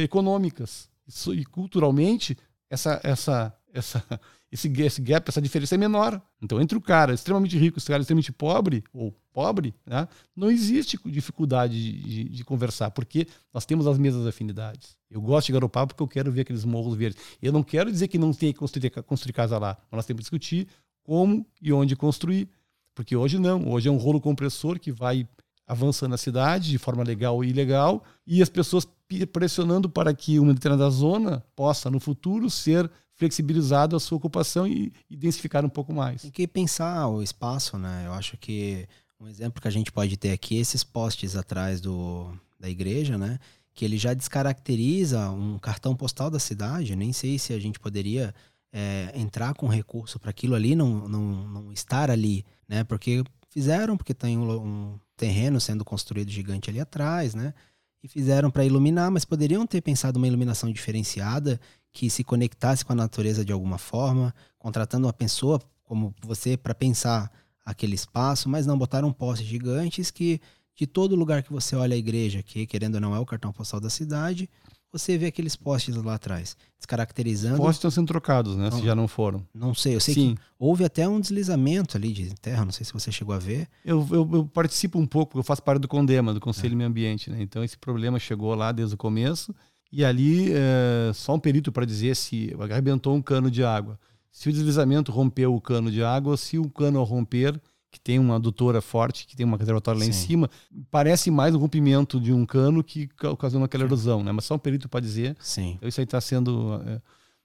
[0.03, 0.89] econômicas.
[1.33, 2.37] E culturalmente,
[2.69, 4.03] essa, essa, essa,
[4.51, 6.21] esse, esse gap, essa diferença é menor.
[6.41, 10.51] Então, entre o cara extremamente rico e o cara extremamente pobre, ou pobre, né, não
[10.51, 14.95] existe dificuldade de, de, de, conversar, porque nós temos as mesmas afinidades.
[15.09, 17.21] Eu gosto de Garopaba porque eu quero ver aqueles morros verdes.
[17.41, 20.19] Eu não quero dizer que não tem que construir, construir casa lá, mas nós temos
[20.19, 20.67] que discutir
[21.03, 22.47] como e onde construir.
[22.95, 25.27] Porque hoje não, hoje é um rolo compressor que vai
[25.73, 28.88] avançando na cidade de forma legal e ilegal, e as pessoas
[29.31, 34.91] pressionando para que uma determinada zona possa, no futuro, ser flexibilizado a sua ocupação e,
[35.09, 36.23] e densificar um pouco mais.
[36.23, 38.03] Tem que pensar o espaço, né?
[38.05, 38.88] Eu acho que
[39.19, 43.17] um exemplo que a gente pode ter aqui é esses postes atrás do, da igreja,
[43.17, 43.39] né?
[43.73, 46.95] Que ele já descaracteriza um cartão postal da cidade.
[46.95, 48.33] Nem sei se a gente poderia
[48.71, 52.83] é, entrar com recurso para aquilo ali não, não, não estar ali, né?
[52.83, 57.53] Porque fizeram, porque tem um, um terreno sendo construído gigante ali atrás, né?
[58.01, 61.59] E fizeram para iluminar, mas poderiam ter pensado uma iluminação diferenciada
[61.91, 66.73] que se conectasse com a natureza de alguma forma, contratando uma pessoa como você para
[66.73, 67.31] pensar
[67.63, 70.41] aquele espaço, mas não botaram postes gigantes que
[70.75, 73.53] de todo lugar que você olha a igreja, que querendo ou não é o cartão
[73.53, 74.49] postal da cidade,
[74.93, 77.56] você vê aqueles postes lá atrás, descaracterizando.
[77.56, 78.69] Os postes estão sendo trocados, né?
[78.69, 79.45] Não, se já não foram.
[79.53, 80.36] Não sei, eu sei Sim.
[80.36, 83.67] que houve até um deslizamento ali de terra, não sei se você chegou a ver.
[83.84, 86.69] Eu, eu, eu participo um pouco, eu faço parte do CONDEMA, do Conselho é.
[86.69, 87.41] de Meio Ambiente, né?
[87.41, 89.53] Então esse problema chegou lá desde o começo
[89.91, 93.99] e ali, é, só um perito para dizer se arrebentou um cano de água.
[94.32, 97.62] Se o deslizamento rompeu o cano de água, ou se o cano ao romper,
[97.93, 100.10] que tem uma adutora forte, que tem uma reservatória lá Sim.
[100.10, 100.49] em cima,
[100.89, 104.32] parece mais um rompimento de um cano que ocasionou aquela erosão, né?
[104.32, 105.38] Mas só um perito para dizer.
[105.39, 105.73] Sim.
[105.77, 106.82] Então isso aí está sendo.
[106.88, 106.99] É...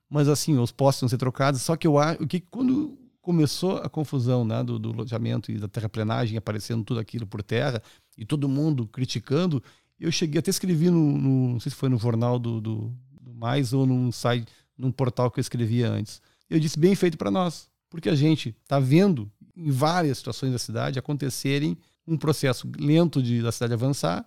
[0.09, 3.91] Mas assim, os postes vão ser trocados, só que eu acho que quando começou a
[3.91, 7.83] confusão né, do, do loteamento e da terraplenagem, aparecendo tudo aquilo por terra,
[8.17, 9.63] e todo mundo criticando,
[10.01, 13.35] eu cheguei, até escrevi no, no não sei se foi no jornal do, do, do
[13.35, 14.47] Mais ou num site,
[14.79, 16.23] num portal que eu escrevia antes.
[16.49, 20.59] Eu disse, bem feito para nós, porque a gente está vendo em várias situações da
[20.59, 24.25] cidade acontecerem um processo lento de, da cidade avançar,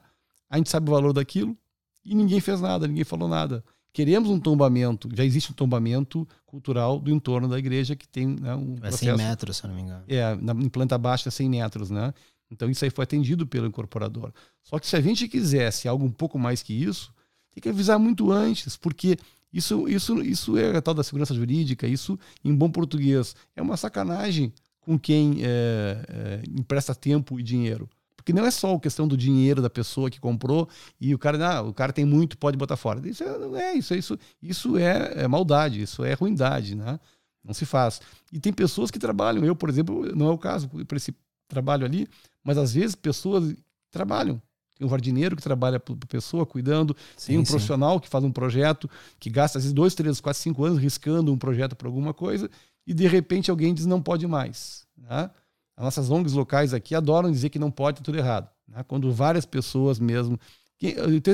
[0.50, 1.58] a gente sabe o valor daquilo
[2.04, 3.64] e ninguém fez nada, ninguém falou nada.
[3.94, 8.56] Queremos um tombamento, já existe um tombamento cultural do entorno da igreja que tem né,
[8.56, 10.04] um é 100 metros, se eu não me engano.
[10.08, 12.14] É, na, em planta baixa 100 metros, né?
[12.50, 14.32] Então isso aí foi atendido pelo incorporador.
[14.62, 17.14] Só que se a gente quisesse algo um pouco mais que isso,
[17.52, 19.18] tem que avisar muito antes, porque
[19.52, 23.76] isso, isso, isso é a tal da segurança jurídica, isso, em bom português, é uma
[23.76, 27.90] sacanagem com quem é, é, empresta tempo e dinheiro.
[28.16, 31.58] Porque não é só a questão do dinheiro da pessoa que comprou e o cara,
[31.58, 33.08] ah, o cara tem muito, pode botar fora.
[33.08, 37.00] Isso é, é isso, isso, isso é, é, maldade, isso é ruindade, né?
[37.44, 38.00] Não se faz.
[38.32, 39.44] E tem pessoas que trabalham.
[39.44, 41.16] Eu, por exemplo, não é o caso para esse
[41.48, 42.08] trabalho ali,
[42.44, 43.56] mas às vezes pessoas
[43.90, 44.40] trabalham.
[44.78, 47.52] Tem um jardineiro que trabalha para pessoa cuidando, sim, tem um sim.
[47.52, 48.90] profissional que faz um projeto,
[49.20, 52.50] que gasta às vezes dois, três, quase cinco anos riscando um projeto para alguma coisa,
[52.86, 54.86] e de repente alguém diz não pode mais.
[54.98, 55.30] Né?
[55.76, 58.50] As nossas ONGs locais aqui adoram dizer que não pode, tá tudo errado.
[58.68, 58.84] Né?
[58.88, 60.40] Quando várias pessoas mesmo.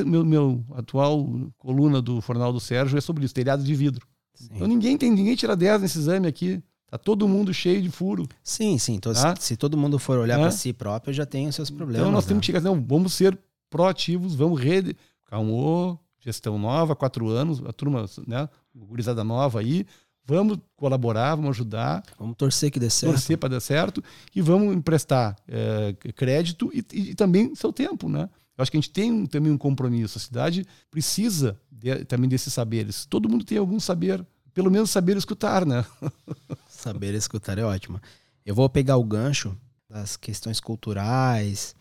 [0.05, 1.25] Meu, meu atual
[1.57, 4.05] coluna do Fornal do Sérgio é sobre isso, telhado de vidro.
[4.33, 4.49] Sim.
[4.53, 6.61] Então ninguém tem, ninguém tira 10 nesse exame aqui.
[6.89, 8.27] Tá todo mundo cheio de furo.
[8.43, 8.95] Sim, sim.
[8.95, 9.35] Então, tá?
[9.37, 10.41] se todo mundo for olhar é.
[10.41, 12.01] para si próprio, já tem os seus problemas.
[12.01, 12.29] Então nós né?
[12.29, 13.37] temos que chegar, não, vamos ser
[13.69, 14.95] proativos, vamos rede.
[15.25, 18.47] Calmou, gestão nova, quatro anos, a turma, né?
[18.73, 19.85] Gurizada nova aí.
[20.27, 22.03] Vamos colaborar, vamos ajudar.
[22.19, 23.13] Vamos torcer que dê certo.
[23.13, 24.03] Torcer para dar certo
[24.35, 28.29] e vamos emprestar é, crédito e, e, também seu tempo, né?
[28.57, 30.17] Eu acho que a gente tem também um compromisso.
[30.17, 33.05] A cidade precisa de, também desses saberes.
[33.05, 35.85] Todo mundo tem algum saber, pelo menos saber escutar, né?
[36.67, 38.01] saber escutar é ótimo.
[38.45, 39.55] Eu vou pegar o gancho
[39.89, 41.73] das questões culturais.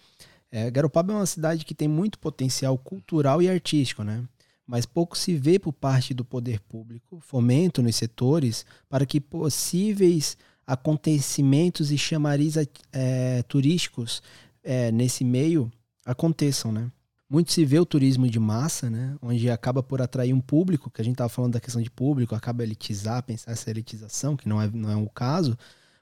[0.53, 4.23] É, Garopaba é uma cidade que tem muito potencial cultural e artístico, né?
[4.67, 10.37] Mas pouco se vê por parte do poder público fomento nos setores para que possíveis
[10.67, 12.57] acontecimentos e chamariz
[12.93, 14.23] é, turísticos
[14.65, 15.71] é, nesse meio
[16.05, 16.91] aconteçam, né?
[17.29, 19.17] Muito se vê o turismo de massa, né?
[19.21, 22.35] Onde acaba por atrair um público, que a gente estava falando da questão de público,
[22.35, 25.57] acaba elitizar, pensar essa elitização, que não é, não é o caso,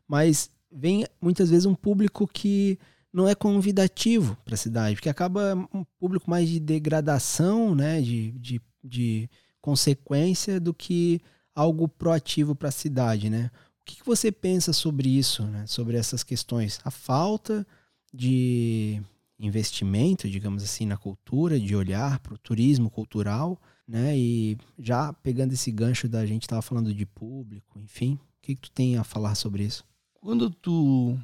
[0.06, 2.78] mas vem muitas vezes um público que
[3.14, 8.32] não é convidativo para a cidade, porque acaba um público mais de degradação, né, de,
[8.32, 11.22] de, de consequência do que
[11.54, 13.52] algo proativo para a cidade, né?
[13.80, 15.64] O que, que, você pensa sobre isso, né?
[15.66, 16.80] sobre essas questões?
[16.84, 17.64] A falta
[18.12, 19.00] de
[19.38, 24.18] investimento, digamos assim, na cultura, de olhar para o turismo cultural, né?
[24.18, 28.62] E já pegando esse gancho da gente estava falando de público, enfim, o que, que
[28.62, 29.84] tu tem a falar sobre isso?
[30.14, 31.18] Quando tu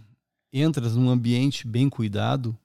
[0.53, 2.57] entras num ambiente bem cuidado,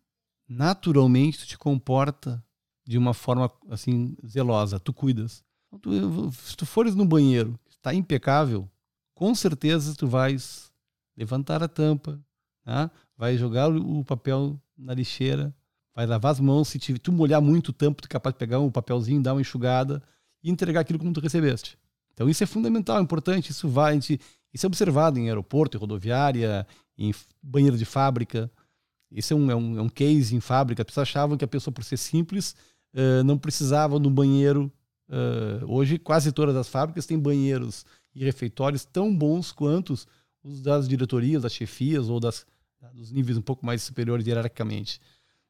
[0.48, 2.44] naturalmente tu te comporta
[2.86, 5.44] de uma forma assim zelosa, tu cuidas.
[5.68, 8.70] Então, tu, se tu fores no banheiro, está impecável,
[9.14, 10.72] com certeza tu vais
[11.18, 12.20] levantar a tampa,
[12.66, 12.90] né?
[13.18, 15.54] vai jogar o papel na lixeira,
[15.94, 18.60] vai lavar as mãos, se tu molhar muito o tampo, tu é capaz de pegar
[18.60, 20.04] um papelzinho, dar uma enxugada
[20.44, 21.78] e entregar aquilo como tu recebeste.
[22.14, 24.20] Então isso é fundamental, importante, isso vai, gente,
[24.54, 28.52] isso é observado em aeroporto, em rodoviária, em banheiro de fábrica.
[29.12, 30.82] Isso é um, é um, é um case em fábrica.
[30.82, 32.56] As pessoas achavam que a pessoa, por ser simples,
[32.94, 34.72] uh, não precisava de um banheiro.
[35.08, 40.88] Uh, hoje, quase todas as fábricas têm banheiros e refeitórios tão bons quanto os das
[40.88, 42.46] diretorias, das chefias ou das,
[42.94, 45.02] dos níveis um pouco mais superiores hierarquicamente.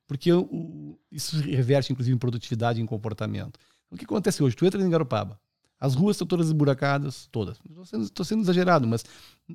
[0.08, 3.60] Porque o, isso reverte, inclusive, em produtividade e em comportamento.
[3.90, 4.56] O que acontece hoje?
[4.56, 5.40] Tu entra em Garopaba,
[5.80, 7.58] as ruas estão todas esburacadas, todas.
[7.58, 9.04] Estou sendo, sendo, exagerado, mas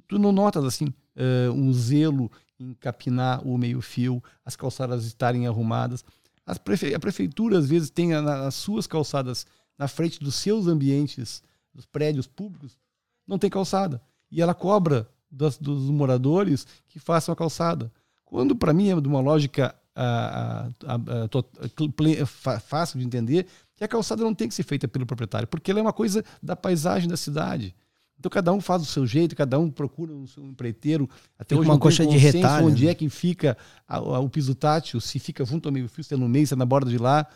[0.06, 6.04] tu não notas assim uh, um zelo em capinar o meio-fio, as calçadas estarem arrumadas.
[6.64, 9.46] Prefe a prefeitura, às vezes, tem as suas calçadas
[9.78, 12.76] na frente dos seus ambientes, dos prédios públicos,
[13.26, 14.02] não tem calçada.
[14.30, 17.90] E ela cobra das, dos moradores que façam a calçada.
[18.24, 23.46] Quando, para mim, é de uma lógica a, a, a, fácil de entender,
[23.80, 26.22] que a calçada não tem que ser feita pelo proprietário, porque ela é uma coisa
[26.42, 27.74] da paisagem da cidade.
[28.18, 31.08] Então cada um faz o seu jeito, cada um procura um, um empreiteiro.
[31.38, 32.66] Até fica hoje uma coxa de retalho.
[32.66, 32.90] Onde né?
[32.90, 33.56] é que fica
[33.88, 36.52] a, a, o piso tátil, se fica junto ao meio-fio, se é no meio, se
[36.52, 37.26] é na borda de lá.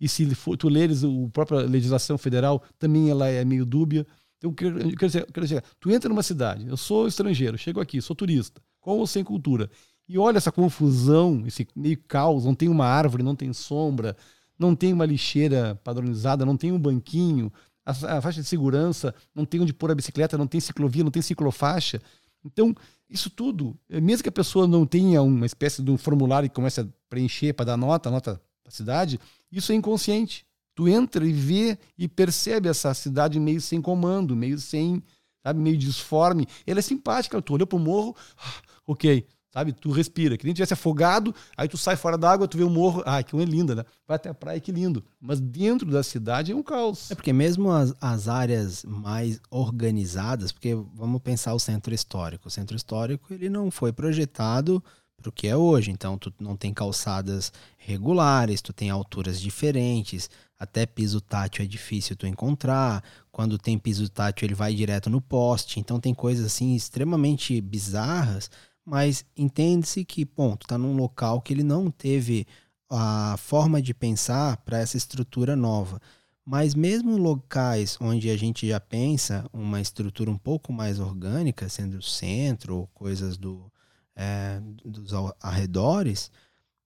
[0.00, 4.04] E se for, tu leres a própria legislação federal, também ela é meio dúbia.
[4.38, 7.80] Então, eu quero, dizer, eu quero dizer, tu entra numa cidade, eu sou estrangeiro, chego
[7.80, 9.70] aqui, sou turista, com ou sem cultura,
[10.08, 14.16] e olha essa confusão, esse meio caos, não tem uma árvore, não tem sombra,
[14.62, 17.52] não tem uma lixeira padronizada, não tem um banquinho,
[17.84, 21.10] a, a, faixa de segurança, não tem onde pôr a bicicleta, não tem ciclovia, não
[21.10, 22.00] tem ciclofaixa.
[22.44, 22.74] Então,
[23.10, 26.50] Isso tudo, eh, mesmo que a pessoa não tenha uma espécie de um formulário e
[26.50, 29.20] comece a preencher para dar nota, nota da cidade,
[29.50, 30.46] isso é inconsciente.
[30.74, 35.02] Tu entra e vê e percebe essa cidade meio sem comando, meio sem,
[35.42, 36.46] sabe, meio disforme.
[36.66, 40.72] Ela é simpática, tu olhou pro morro, ah, ok, sabe, tu respira, que nem tivesse
[40.72, 43.84] afogado, aí tu sai fora d'água, tu vê o morro, ah, que é linda, né?
[44.08, 45.04] Vai até a praia, que lindo.
[45.20, 47.10] Mas dentro da cidade é um caos.
[47.10, 52.48] É porque mesmo as, as áreas mais organizadas, porque vamos pensar o centro histórico.
[52.48, 54.82] O centro histórico, ele não foi projetado
[55.22, 55.90] para o que é hoje.
[55.90, 62.16] Então, tu não tem calçadas regulares, tu tem alturas diferentes, até piso tátil é difícil
[62.16, 63.02] tu encontrar.
[63.30, 65.80] Quando tem piso tátil, ele vai direto no poste.
[65.80, 68.50] Então, tem coisas assim extremamente bizarras,
[68.84, 72.46] mas entende-se que, bom, tu tá num local que ele não teve
[72.90, 76.00] a forma de pensar para essa estrutura nova.
[76.44, 82.02] Mas mesmo locais onde a gente já pensa uma estrutura um pouco mais orgânica, sendo
[82.02, 83.72] centro ou coisas do,
[84.16, 86.30] é, dos arredores,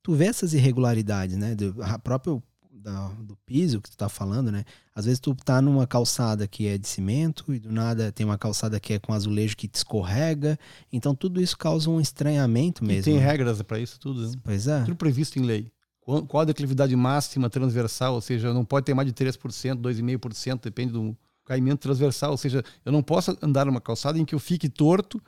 [0.03, 1.55] tu vê essas irregularidades, né?
[1.55, 2.43] Do, a próprio
[2.87, 4.65] da, do piso que tu tá falando, né?
[4.95, 8.39] Às vezes tu tá numa calçada que é de cimento e do nada tem uma
[8.39, 10.57] calçada que é com azulejo que te escorrega.
[10.93, 13.01] Então tudo isso causa um estranhamento mesmo.
[13.01, 13.27] E tem né?
[13.27, 14.37] regras para isso tudo, né?
[14.45, 14.85] Pois é.
[14.85, 15.69] Tudo previsto em lei.
[16.01, 18.15] Qual a declividade máxima transversal?
[18.15, 19.37] Ou seja, não pode ter mais de 3%,
[19.81, 22.31] 2,5%, depende do caimento transversal.
[22.31, 25.21] Ou seja, eu não posso andar numa calçada em que eu fique torto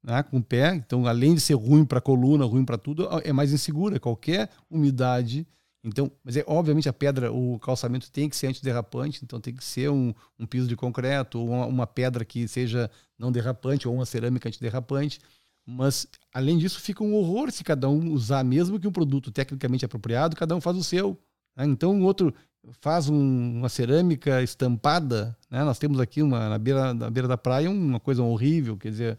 [0.00, 0.76] né, com o pé.
[0.76, 3.98] Então, além de ser ruim para a coluna, ruim para tudo, é mais insegura.
[3.98, 5.44] Qualquer umidade.
[5.82, 9.64] Então, mas é obviamente a pedra, o calçamento tem que ser antiderrapante, então tem que
[9.64, 13.94] ser um, um piso de concreto, ou uma, uma, pedra que seja não derrapante, ou
[13.94, 15.20] uma cerâmica antiderrapante.
[15.66, 19.84] Mas, além disso, fica um horror se cada um usar, mesmo que um produto tecnicamente
[19.84, 21.18] apropriado, cada um faz o seu.
[21.56, 21.64] Né?
[21.64, 22.34] Então, o outro
[22.80, 25.36] faz um, uma cerâmica estampada.
[25.50, 25.64] Né?
[25.64, 29.18] Nós temos aqui uma, na, beira, na beira da praia uma coisa horrível, quer dizer,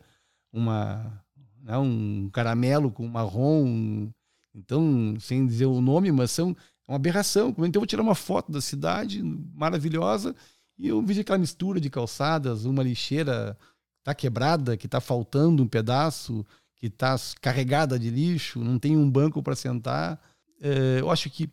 [0.52, 1.24] uma,
[1.62, 4.10] né, um caramelo com marrom,
[4.54, 6.56] então, sem dizer o nome, mas são
[6.88, 7.50] uma aberração.
[7.50, 9.22] Então, eu vou tirar uma foto da cidade
[9.54, 10.36] maravilhosa
[10.78, 13.58] e eu vejo aquela mistura de calçadas, uma lixeira
[14.00, 19.10] está quebrada, que está faltando um pedaço, que está carregada de lixo, não tem um
[19.10, 20.20] banco para sentar.
[20.60, 21.50] É, eu acho que,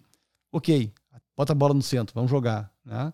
[0.50, 0.92] ok,
[1.36, 2.72] bota a bola no centro, vamos jogar.
[2.84, 3.12] Né?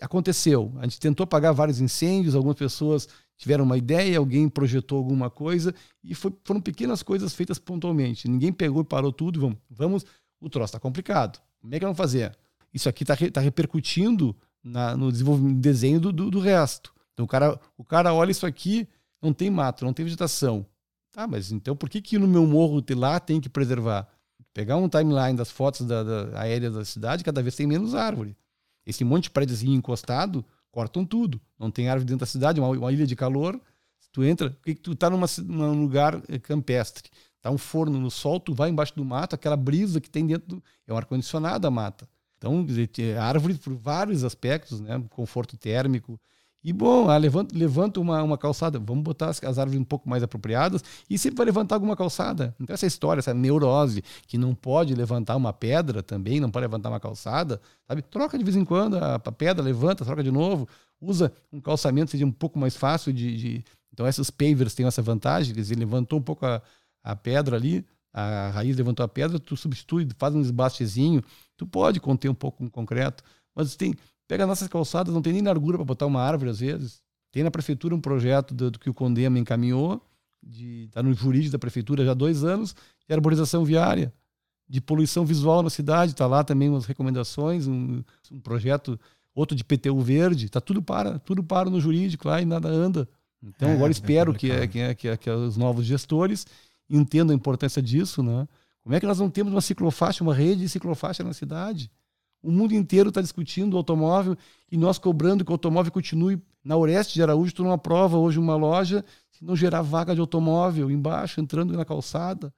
[0.00, 3.08] Aconteceu, a gente tentou apagar vários incêndios, algumas pessoas
[3.42, 5.74] tiveram uma ideia, alguém projetou alguma coisa
[6.04, 8.28] e foi, foram pequenas coisas feitas pontualmente.
[8.28, 9.40] Ninguém pegou e parou tudo.
[9.40, 10.06] Vamos, vamos
[10.40, 11.42] o troço está complicado.
[11.60, 12.38] Como é que vamos fazer?
[12.72, 16.94] Isso aqui está tá repercutindo na, no desenvolvimento, desenho do, do, do, resto.
[17.14, 18.88] Então o cara, o cara olha isso aqui,
[19.20, 20.64] não tem mato, não tem vegetação.
[21.10, 24.06] Tá, mas então por que, que no meu morro lá tem que preservar?
[24.54, 28.36] Pegar um timeline das fotos da, da aéreas da cidade, cada vez tem menos árvore.
[28.86, 31.40] Esse monte de prédiozinho encostado, cortam tudo.
[31.56, 33.60] Não tem árvore dentro da cidade, uma, uma ilha de calor.
[34.10, 37.08] Tu entra, que tu tá numa, num lugar eh, campestre,
[37.40, 40.48] tá um forno no sol, tu vai embaixo do mato, aquela brisa que tem dentro
[40.48, 42.08] do, é um ar condicionado a mata.
[42.36, 42.66] Então,
[42.98, 45.02] é árvore por vários aspectos, né?
[45.10, 46.20] Conforto térmico,
[46.64, 50.08] e bom, ah, levanta, levanta uma, uma calçada, vamos botar as, as, árvores um pouco
[50.08, 52.54] mais apropriadas e sempre vai levantar alguma calçada.
[52.60, 56.90] Então, essa história, essa neurose que não pode levantar uma pedra também, não pode levantar
[56.90, 58.00] uma calçada, sabe?
[58.02, 60.68] Troca de vez em quando a, a pedra, levanta, troca de novo,
[61.00, 63.36] usa um calçamento, seja um pouco mais fácil de.
[63.36, 63.64] de...
[63.92, 66.62] Então, esses pavers têm essa vantagem, dizer, levantou um pouco a,
[67.02, 71.22] a pedra ali, a raiz levantou a pedra, tu substitui, faz um esbastezinho,
[71.56, 73.94] tu pode conter um pouco com concreto, mas tem
[74.28, 77.02] Pega nossas calçadas, não tem nem largura para botar uma árvore às vezes.
[77.30, 80.00] Tem na prefeitura um projeto do, do que o Condema encaminhou,
[80.46, 82.74] está no jurídico da prefeitura já há dois anos,
[83.06, 84.12] de arborização viária,
[84.68, 88.98] de poluição visual na cidade, está lá também umas recomendações, um, um projeto,
[89.34, 93.08] outro de PTU verde, está tudo para, tudo para no jurídico lá e nada anda.
[93.42, 96.46] Então é, agora espero que, é, que, é, que, que os novos gestores
[96.88, 98.46] entendam a importância disso, né?
[98.82, 101.90] Como é que nós não temos uma ciclofaixa, uma rede de ciclofaixa na cidade?
[102.42, 104.36] O mundo inteiro está discutindo o automóvel
[104.70, 107.54] e nós cobrando que o automóvel continue na Oreste de Araújo.
[107.54, 111.84] Tu não aprova hoje uma loja se não gerar vaga de automóvel embaixo, entrando na
[111.84, 112.52] calçada.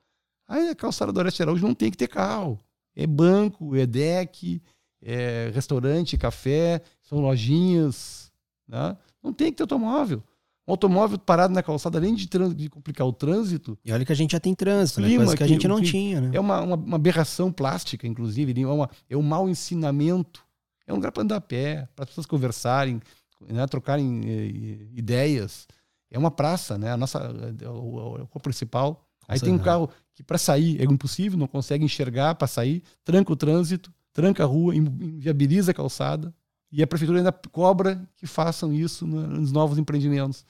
[0.49, 2.59] Aí a calçada do Oreste de Araújo não tem que ter carro.
[2.97, 4.63] É banco, é deck,
[5.03, 8.33] é restaurante, café, são lojinhas.
[8.67, 8.97] Né?
[9.23, 10.23] Não tem que ter automóvel
[10.67, 13.79] um automóvel parado na calçada, além de, de, complicar o trânsito.
[13.85, 15.15] E olha que a gente já tem trânsito, né?
[15.17, 16.31] Coisa que, que a gente não tinha, né?
[16.33, 20.43] É uma, uma, uma, aberração plástica, inclusive, é, uma, é um mau ensinamento.
[20.87, 23.01] É um lugar para andar a pé, para as pessoas conversarem,
[23.47, 23.67] né?
[23.67, 25.67] trocarem eh, ideias.
[26.11, 26.93] É uma praça, né?
[26.93, 27.31] A nossa
[27.69, 29.07] o, o principal.
[29.27, 33.33] Aí tem um carro que para sair é impossível, não consegue enxergar para sair, tranca
[33.33, 36.33] o trânsito, tranca a rua, inviabiliza a calçada.
[36.77, 40.45] E a prefeitura ainda cobra que façam isso nos novos empreendimentos.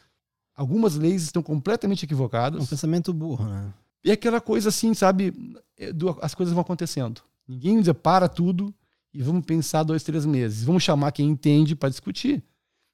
[0.57, 2.63] Algumas leis estão completamente equivocadas.
[2.63, 3.75] Um pensamento burro, né?
[4.03, 5.35] E aquela coisa assim, sabe?
[5.79, 5.91] É,
[6.23, 7.21] as coisas vão acontecendo.
[7.47, 8.75] Ninguém diz para tudo
[9.13, 10.65] e vamos pensar dois, três meses.
[10.65, 12.43] Vamos chamar quem entende para discutir.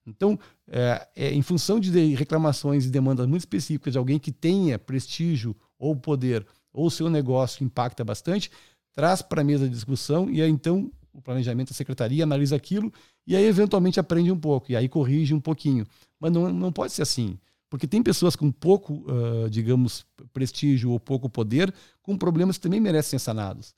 [0.04, 4.76] Então, é, é, em função de reclamações e demandas muito específicas de alguém que tenha
[4.76, 8.50] prestígio ou poder ou seu negócio impacta bastante,
[8.92, 12.92] traz para a mesa de discussão e aí então o planejamento, a secretaria analisa aquilo
[13.26, 15.87] e aí eventualmente aprende um pouco e aí corrige um pouquinho.
[16.18, 17.38] Mas não, não pode ser assim.
[17.68, 22.80] Porque tem pessoas com pouco, uh, digamos, prestígio ou pouco poder, com problemas que também
[22.80, 23.74] merecem ser sanados.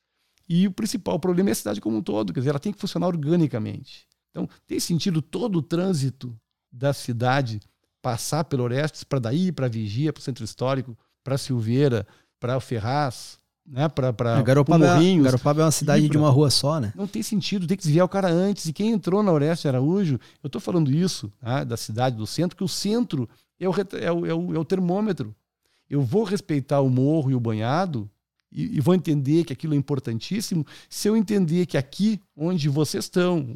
[0.48, 2.78] E o principal problema é a cidade como um todo, quer dizer, ela tem que
[2.78, 4.06] funcionar organicamente.
[4.30, 6.34] Então, tem sentido todo o trânsito
[6.72, 7.60] da cidade
[8.00, 12.06] passar pelo Orestes para daí, para Vigia, para o Centro Histórico, para Silveira,
[12.40, 16.50] para o Ferraz, né, para para Garopaba, é, Garopaba é uma cidade de uma rua
[16.50, 16.92] só, né?
[16.96, 18.66] Não tem sentido, tem que desviar o cara antes.
[18.66, 22.56] E quem entrou na Orestes Araújo, eu estou falando isso né, da cidade, do centro,
[22.56, 25.34] que o centro é o, é o, é o, é o termômetro.
[25.88, 28.10] Eu vou respeitar o morro e o banhado
[28.50, 33.04] e, e, vou entender que aquilo é importantíssimo se eu entender que aqui onde vocês
[33.04, 33.46] estão,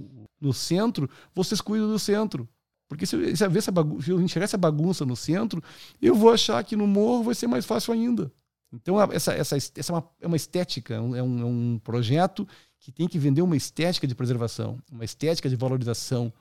[0.40, 2.48] no centro, vocês cuidam do centro.
[2.88, 5.62] Porque se eu, se eu, essa bagunça, se eu enxergar essa bagunça no centro,
[6.00, 8.30] eu vou achar que no morro vai ser mais fácil ainda.
[8.72, 12.46] Então, essa, essa, essa é, uma, é uma estética, é um, é um projeto
[12.78, 16.32] que tem que vender uma estética de preservação, uma estética de valorização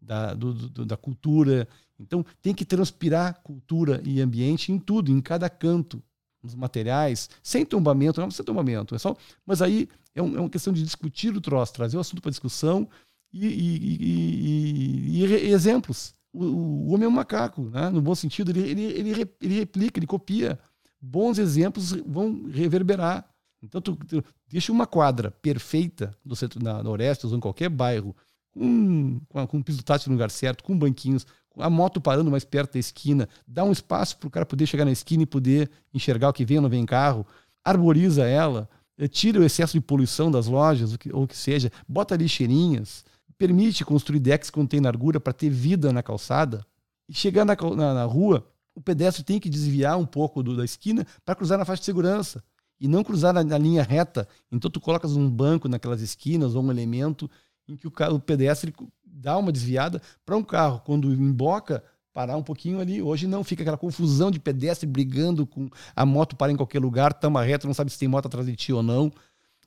[0.00, 1.68] da, do, do, da cultura
[2.00, 6.02] então tem que transpirar cultura e ambiente em tudo, em cada canto,
[6.42, 9.14] nos materiais, sem tombamento, não sem tombamento, é só.
[9.44, 12.30] Mas aí é, um, é uma questão de discutir o troço, trazer o assunto para
[12.30, 12.88] discussão
[13.30, 16.14] e, e, e, e, exemplos.
[16.32, 17.90] O, o, homem é um macaco, né?
[17.90, 20.58] no bom sentido, ele, ele, ele, ele replica, ele copia.
[21.00, 23.28] Bons exemplos vão reverberar.
[23.62, 28.14] Então, tu, tu deixa uma quadra perfeita no centro, na, Orestes ou em qualquer bairro,
[28.52, 32.74] com, com, um piso tátil no lugar certo, com banquinhos, a moto parando mais perto
[32.74, 36.30] da esquina, dá um espaço para o cara poder chegar na esquina e poder enxergar
[36.30, 37.26] o que vem ou não vem carro,
[37.64, 42.16] arboriza ela, eh, tira o excesso de poluição das lojas, ou o que seja, bota
[42.16, 43.04] lixeirinhas,
[43.40, 46.64] permite construir decks que contêm largura para ter vida na calçada.
[47.08, 50.64] E chegar na, na, na, rua, o pedestre tem que desviar um pouco do, da
[50.64, 52.42] esquina para cruzar na faixa de segurança.
[52.80, 54.26] E não cruzar na, na, linha reta.
[54.50, 57.30] Então tu colocas um banco naquelas esquinas ou um elemento
[57.68, 62.42] em que o, o pedestre dá uma desviada para um carro, quando emboca, parar um
[62.42, 63.02] pouquinho ali.
[63.02, 67.12] Hoje não, fica aquela confusão de pedestre brigando com a moto para em qualquer lugar,
[67.12, 69.12] tama reto, não sabe se tem moto atrás de ti ou não.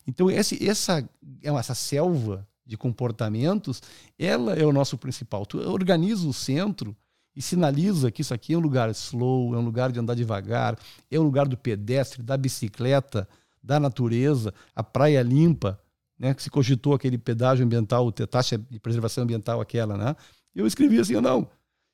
[0.05, 1.07] Então, esse, essa,
[1.41, 3.81] essa selva de comportamentos,
[4.17, 5.45] ela é o nosso principal.
[5.45, 6.95] Tu organiza o centro
[7.35, 10.77] e sinaliza que isso aqui é um lugar slow, é um lugar de andar devagar,
[11.09, 13.27] é um lugar do pedestre, da bicicleta,
[13.61, 15.79] da natureza, a praia limpa,
[16.19, 20.15] né, que se cogitou aquele pedágio ambiental, taxa de preservação ambiental aquela, né?
[20.53, 21.47] Eu escrevi assim, não,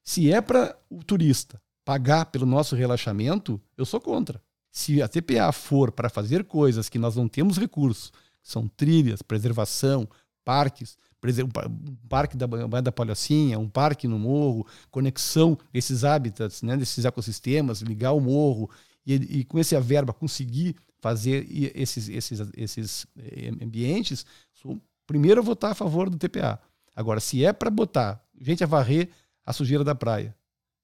[0.04, 4.42] se é para o turista pagar pelo nosso relaxamento, eu sou contra.
[4.72, 10.08] Se a TPA for para fazer coisas que nós não temos recursos, são trilhas, preservação,
[10.44, 10.98] parques,
[11.44, 17.04] um parque da Baía da Palhocinha, um parque no morro, conexão desses hábitats, né, desses
[17.04, 18.70] ecossistemas, ligar o morro
[19.06, 25.44] e, e com essa verba conseguir fazer esses, esses, esses eh, ambientes, sou, primeiro eu
[25.44, 26.60] vou estar a favor do TPA.
[26.96, 29.10] Agora, se é para botar gente a varrer
[29.46, 30.36] a sujeira da praia,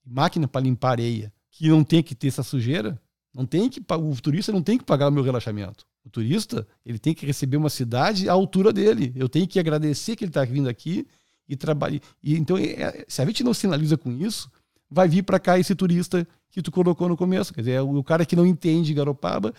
[0.06, 3.00] máquina para limpar areia, que não tem que ter essa sujeira,
[3.34, 5.86] não tem que o turista não tem que pagar o meu relaxamento.
[6.06, 9.12] O turista ele tem que receber uma cidade à altura dele.
[9.16, 11.08] Eu tenho que agradecer que ele está vindo aqui
[11.50, 12.00] e trabalhar.
[12.24, 14.50] E então, é, se a gente não sinaliza com isso,
[14.90, 17.54] vai vir para cá esse turista que tu colocou no começo.
[17.54, 19.54] Quer dizer, é o cara que não entende Garopaba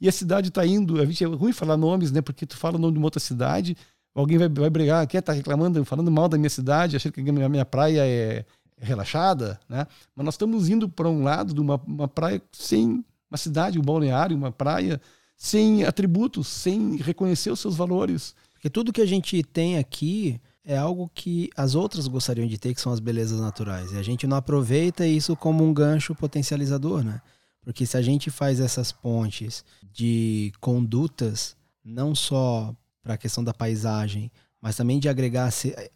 [0.00, 1.00] e a cidade está indo.
[1.00, 2.22] A gente é ruim falar nomes, né?
[2.22, 3.76] Porque tu fala o nome de uma outra cidade,
[4.14, 7.48] alguém vai, vai brigar, quer tá reclamando, falando mal da minha cidade, achando que a
[7.48, 8.44] minha, praia é,
[8.80, 9.86] é relaxada, né?
[10.14, 13.82] Mas nós estamos indo para um lado de uma, uma praia sem uma cidade, um
[13.82, 15.00] balneário, uma praia
[15.38, 18.34] sem atributos, sem reconhecer os seus valores.
[18.52, 22.74] Porque tudo que a gente tem aqui é algo que as outras gostariam de ter,
[22.74, 23.92] que são as belezas naturais.
[23.92, 27.22] E a gente não aproveita isso como um gancho potencializador, né?
[27.62, 33.54] Porque se a gente faz essas pontes de condutas, não só para a questão da
[33.54, 35.50] paisagem, mas também de agregar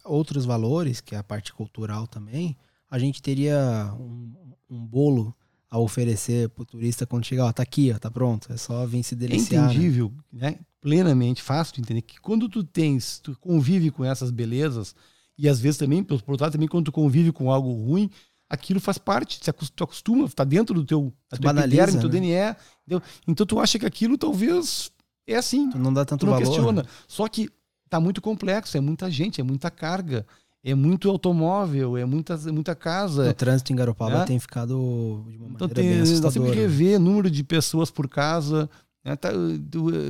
[0.05, 2.55] outros valores, que é a parte cultural também,
[2.89, 4.31] a gente teria um,
[4.69, 5.35] um bolo
[5.73, 8.85] a oferecer para o turista quando chegar, ó, tá aqui, ó, tá pronto, é só
[8.85, 9.63] vir se deliciar.
[9.63, 10.51] É entendível, né?
[10.51, 10.59] né?
[10.79, 14.95] Plenamente, fácil de entender que quando tu tens, tu convive com essas belezas,
[15.35, 18.07] e às vezes também, por outro lado, também quando tu convive com algo ruim,
[18.47, 19.39] aquilo faz parte,
[19.75, 21.99] tu acostuma, está dentro do teu, da tua epiderme, né?
[21.99, 22.55] teu DNA.
[22.85, 23.01] Entendeu?
[23.27, 24.91] Então tu acha que aquilo talvez
[25.25, 25.71] é assim.
[25.71, 26.45] Tu não dá tanto tu não valor.
[26.45, 26.85] questiona.
[27.07, 27.49] Só que
[27.89, 30.23] tá muito complexo, é muita gente, é muita carga.
[30.63, 33.29] É muito automóvel, é muita, muita casa.
[33.29, 34.25] O trânsito em Garopaba é?
[34.25, 36.23] tem ficado de uma então maneira tem, bem assustadora.
[36.23, 38.69] Nós temos que rever número de pessoas por casa.
[39.03, 39.15] Né?
[39.17, 39.29] Tá,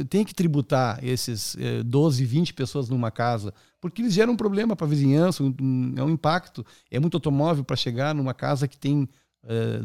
[0.08, 3.52] tem que tributar esses 12, 20 pessoas numa casa,
[3.82, 6.64] porque eles geram um problema para a vizinhança, um, é um impacto.
[6.92, 9.10] É muito automóvel para chegar numa casa que tem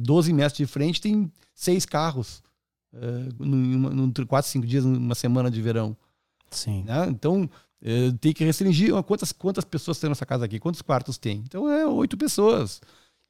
[0.01, 2.43] 12 metros de frente, tem seis carros.
[2.91, 5.97] Uh, num, 4, 5 dias, numa semana de verão.
[6.51, 6.85] Sim.
[6.85, 7.07] Né?
[7.11, 7.49] Então,
[7.83, 11.39] é, tem que restringir quantas, quantas pessoas tem nessa casa aqui, quantos quartos tem.
[11.47, 12.81] Então é oito pessoas.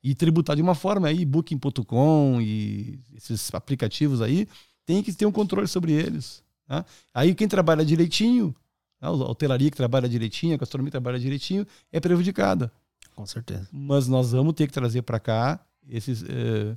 [0.03, 4.49] E tributar de uma forma aí, booking.com e esses aplicativos aí,
[4.87, 6.43] tem que ter um controle sobre eles.
[6.67, 6.85] Tá?
[7.13, 8.55] Aí quem trabalha direitinho,
[9.01, 12.73] né, a hotelaria que trabalha direitinho, a gastronomia que trabalha direitinho, é prejudicada.
[13.15, 13.69] Com certeza.
[13.73, 16.77] Mas nós vamos ter que trazer para cá esses, é,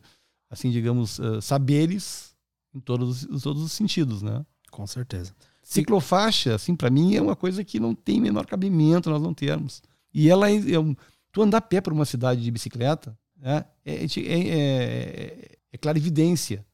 [0.49, 2.36] assim, digamos, é, saberes
[2.74, 4.43] em todos, em todos os sentidos, né?
[4.72, 5.34] Com certeza.
[5.72, 9.82] Ciclofaixa, assim, para mim é uma coisa que não tem menor cabimento nós não termos.
[10.13, 10.95] E ela é, é
[11.32, 16.65] tu andar a pé por uma cidade de bicicleta, né, é, é, é, é clarividência.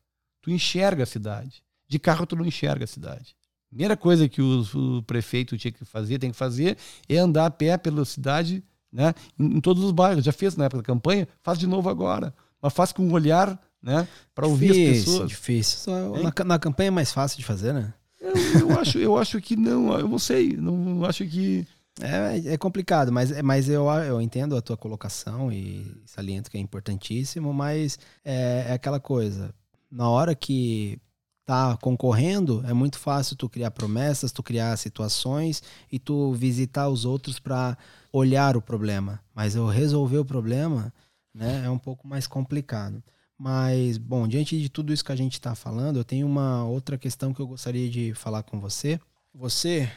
[0.41, 1.61] Tu enxerga a cidade.
[1.87, 3.35] De carro tu não enxerga a cidade.
[3.69, 6.75] Primeira coisa que o, o, prefeito tinha que fazer, tem que fazer,
[7.07, 10.25] é andar a pé pela cidade, né, em, em, todos os bairros.
[10.25, 12.33] Já fez na época da campanha, faz de novo agora.
[12.59, 15.29] Mas faz com um olhar, né, para ouvir difícil, as pessoas.
[15.29, 15.93] Difícil.
[16.23, 17.93] Na, na campanha é mais fácil de fazer, né?
[18.19, 21.65] Eu, eu, acho, eu acho que não, eu não sei, não acho que.
[21.99, 26.59] É, é complicado, mas, mas eu, eu entendo a tua colocação e saliento que é
[26.59, 29.53] importantíssimo, mas é, é aquela coisa.
[29.89, 30.99] Na hora que
[31.47, 37.05] tá concorrendo, é muito fácil tu criar promessas, tu criar situações e tu visitar os
[37.05, 37.77] outros para
[38.11, 39.21] olhar o problema.
[39.33, 40.93] Mas eu resolver o problema,
[41.33, 43.01] né, é um pouco mais complicado.
[43.37, 46.97] Mas, bom, diante de tudo isso que a gente está falando, eu tenho uma outra
[46.97, 48.99] questão que eu gostaria de falar com você.
[49.33, 49.91] Você,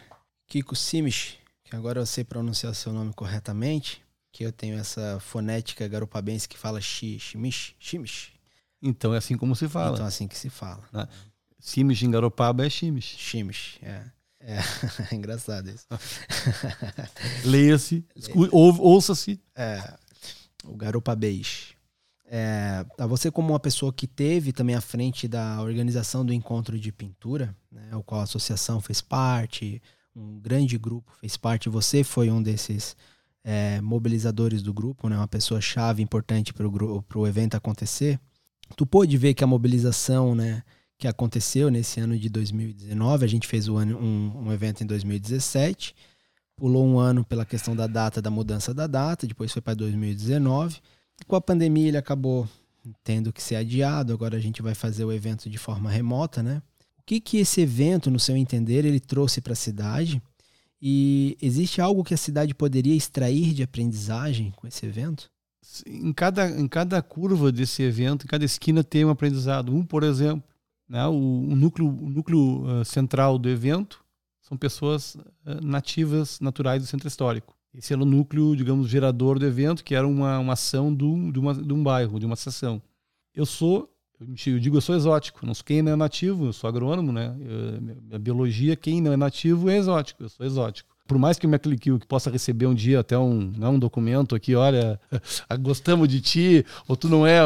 [0.47, 5.89] Kiko Simish, que agora eu sei pronunciar seu nome corretamente, que eu tenho essa fonética
[5.89, 8.33] garopabense que fala xi, ximish, ximish.
[8.83, 9.95] Então é assim como se fala.
[9.95, 10.83] Então é assim que se fala.
[10.93, 11.09] Né?
[11.59, 13.17] Simish em Garopaba é ximish.
[13.19, 14.05] Ximish, é.
[14.41, 14.59] É,
[15.11, 15.87] é engraçado isso.
[17.45, 18.05] Leia-se,
[18.53, 19.39] ouça-se.
[19.55, 19.99] É,
[20.65, 21.75] o garopabês.
[22.33, 26.93] É, você como uma pessoa que teve também à frente da organização do encontro de
[26.93, 29.83] pintura, né, o qual a associação fez parte,
[30.15, 32.97] um grande grupo fez parte, você foi um desses
[33.43, 38.21] é, mobilizadores do grupo, né, uma pessoa chave importante para o evento acontecer.
[38.77, 40.63] Tu pôde ver que a mobilização né,
[40.97, 45.97] que aconteceu nesse ano de 2019, a gente fez um, um, um evento em 2017,
[46.55, 50.81] pulou um ano pela questão da data, da mudança da data, depois foi para 2019
[51.27, 52.49] com a pandemia ele acabou
[53.05, 56.63] tendo que ser adiado, agora a gente vai fazer o evento de forma remota, né?
[56.99, 60.23] O que que esse evento, no seu entender, ele trouxe para a cidade?
[60.81, 65.31] E existe algo que a cidade poderia extrair de aprendizagem com esse evento?
[65.87, 69.75] Em cada, em cada curva desse evento, em cada esquina tem um aprendizado.
[69.75, 70.43] Um, por exemplo,
[70.89, 74.03] né, o, o núcleo, o núcleo uh, central do evento
[74.41, 77.55] são pessoas uh, nativas, naturais do centro histórico.
[77.75, 81.39] Esse era o núcleo, digamos, gerador do evento, que era uma, uma ação do, de,
[81.39, 82.83] uma, de um bairro, de uma seção.
[83.35, 85.47] Eu sou, eu digo, eu sou exótico.
[85.47, 87.37] Não quem não é nativo, eu sou agrônomo, né?
[87.41, 90.23] Eu, minha biologia, quem não é nativo é exótico.
[90.25, 93.53] Eu sou exótico por mais que o McLean que possa receber um dia até um,
[93.59, 95.01] né, um documento aqui, olha,
[95.59, 97.41] gostamos de ti, ou tu não é,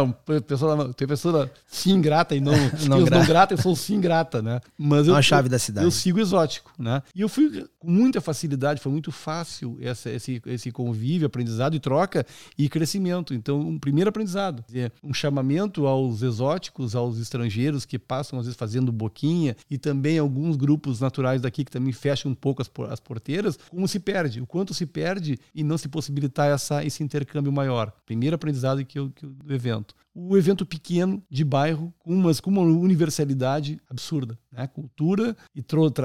[0.47, 2.53] pessoa, tem pessoa sim grata e não,
[2.87, 3.19] não, grata.
[3.19, 4.61] não grata, eu sou sim grata, né?
[4.77, 5.87] Mas é uma chave da cidade.
[5.87, 7.03] Eu sigo exótico, né?
[7.15, 11.81] E eu fui com muita facilidade, foi muito fácil essa, esse, esse convívio, aprendizado e
[11.81, 12.27] troca
[12.59, 13.33] e crescimento.
[13.33, 14.62] Então, um primeiro aprendizado,
[15.03, 20.55] um chamamento aos exóticos, aos estrangeiros que passam às vezes fazendo boquinha e também alguns
[20.55, 24.47] grupos naturais daqui que também fecham um pouco as, as porteiras como se perde, o
[24.47, 27.93] quanto se perde e não se possibilitar essa, esse intercâmbio maior.
[28.07, 29.95] Primeiro aprendizado que eu, que eu, do evento.
[30.15, 32.15] O evento pequeno de bairro, com,
[32.47, 34.39] uma universalidade absurda.
[34.53, 34.67] Né?
[34.67, 35.62] Cultura, e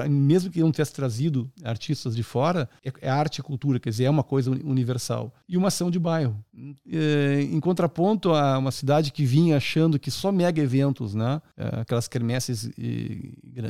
[0.08, 4.04] mesmo que não tivesse trazido artistas de fora, é, é, arte e cultura, quer dizer,
[4.04, 5.32] é uma coisa universal.
[5.48, 6.36] E uma ação de bairro.
[6.90, 11.40] É, em contraponto a uma cidade que vinha achando que só mega eventos, né?
[11.56, 12.70] É, aquelas quermesses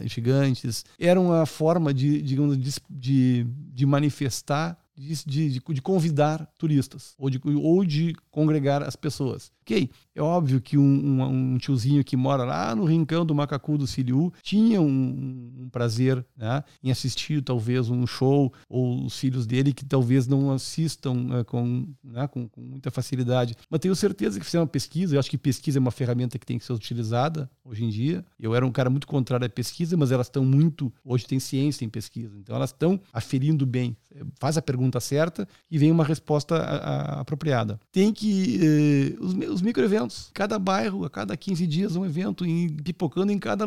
[0.07, 3.47] gigantes, eram uma forma de, digamos, de, de
[3.81, 9.51] de manifestar de, de, de, convidar turistas ou de, ou de congregar as pessoas.
[9.63, 13.79] Ok, é óbvio que um, um, um tiozinho que mora lá no rincão do Macacu
[13.79, 19.47] do Siriu tinha um, um prazer né, em assistir talvez um show ou os filhos
[19.47, 23.55] dele que talvez não assistam né, com, né, com, com, muita facilidade.
[23.71, 26.45] Mas tenho certeza que fizeram uma pesquisa, eu acho que pesquisa é uma ferramenta que
[26.45, 28.25] tem que ser utilizada hoje em dia.
[28.39, 30.93] Eu era um cara muito contrário à pesquisa, mas elas estão muito...
[31.05, 33.97] Hoje tem ciência em pesquisa, então elas estão aferindo bem.
[34.39, 37.79] Faz a pergunta pergunta certa e vem uma resposta a, a, apropriada.
[37.93, 38.61] Tem que.
[38.61, 40.31] Eh, os, os microeventos.
[40.35, 43.67] Cada bairro, a cada 15 dias, um evento, em, pipocando em cada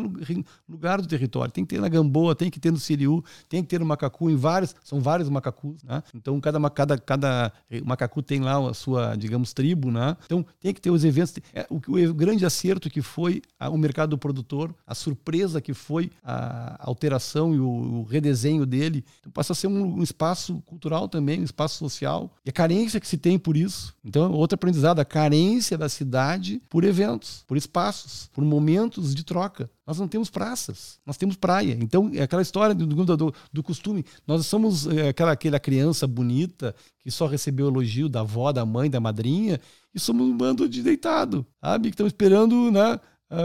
[0.68, 1.50] lugar do território.
[1.52, 4.30] Tem que ter na Gamboa, tem que ter no Siriu, tem que ter no Macacu,
[4.30, 4.74] em vários.
[4.84, 6.02] São vários macacus, né?
[6.14, 7.52] Então, cada, cada, cada
[7.84, 10.16] macacu tem lá a sua, digamos, tribo, né?
[10.26, 11.34] Então, tem que ter os eventos.
[11.54, 15.72] É, o, o grande acerto que foi a, o mercado do produtor, a surpresa que
[15.72, 19.04] foi a alteração e o, o redesenho dele.
[19.20, 22.28] Então, passa a ser um, um espaço cultural também, um espaço social.
[22.44, 23.94] E a carência que se tem por isso.
[24.04, 29.70] Então, outro aprendizado, a carência da cidade por eventos, por espaços, por momentos de troca.
[29.86, 31.78] Nós não temos praças, nós temos praia.
[31.80, 34.04] Então, é aquela história do, do, do costume.
[34.26, 38.90] Nós somos é, aquela, aquela criança bonita que só recebeu elogio da avó, da mãe,
[38.90, 39.60] da madrinha,
[39.94, 41.90] e somos um bando de deitado, sabe?
[41.90, 42.98] Que estamos esperando né,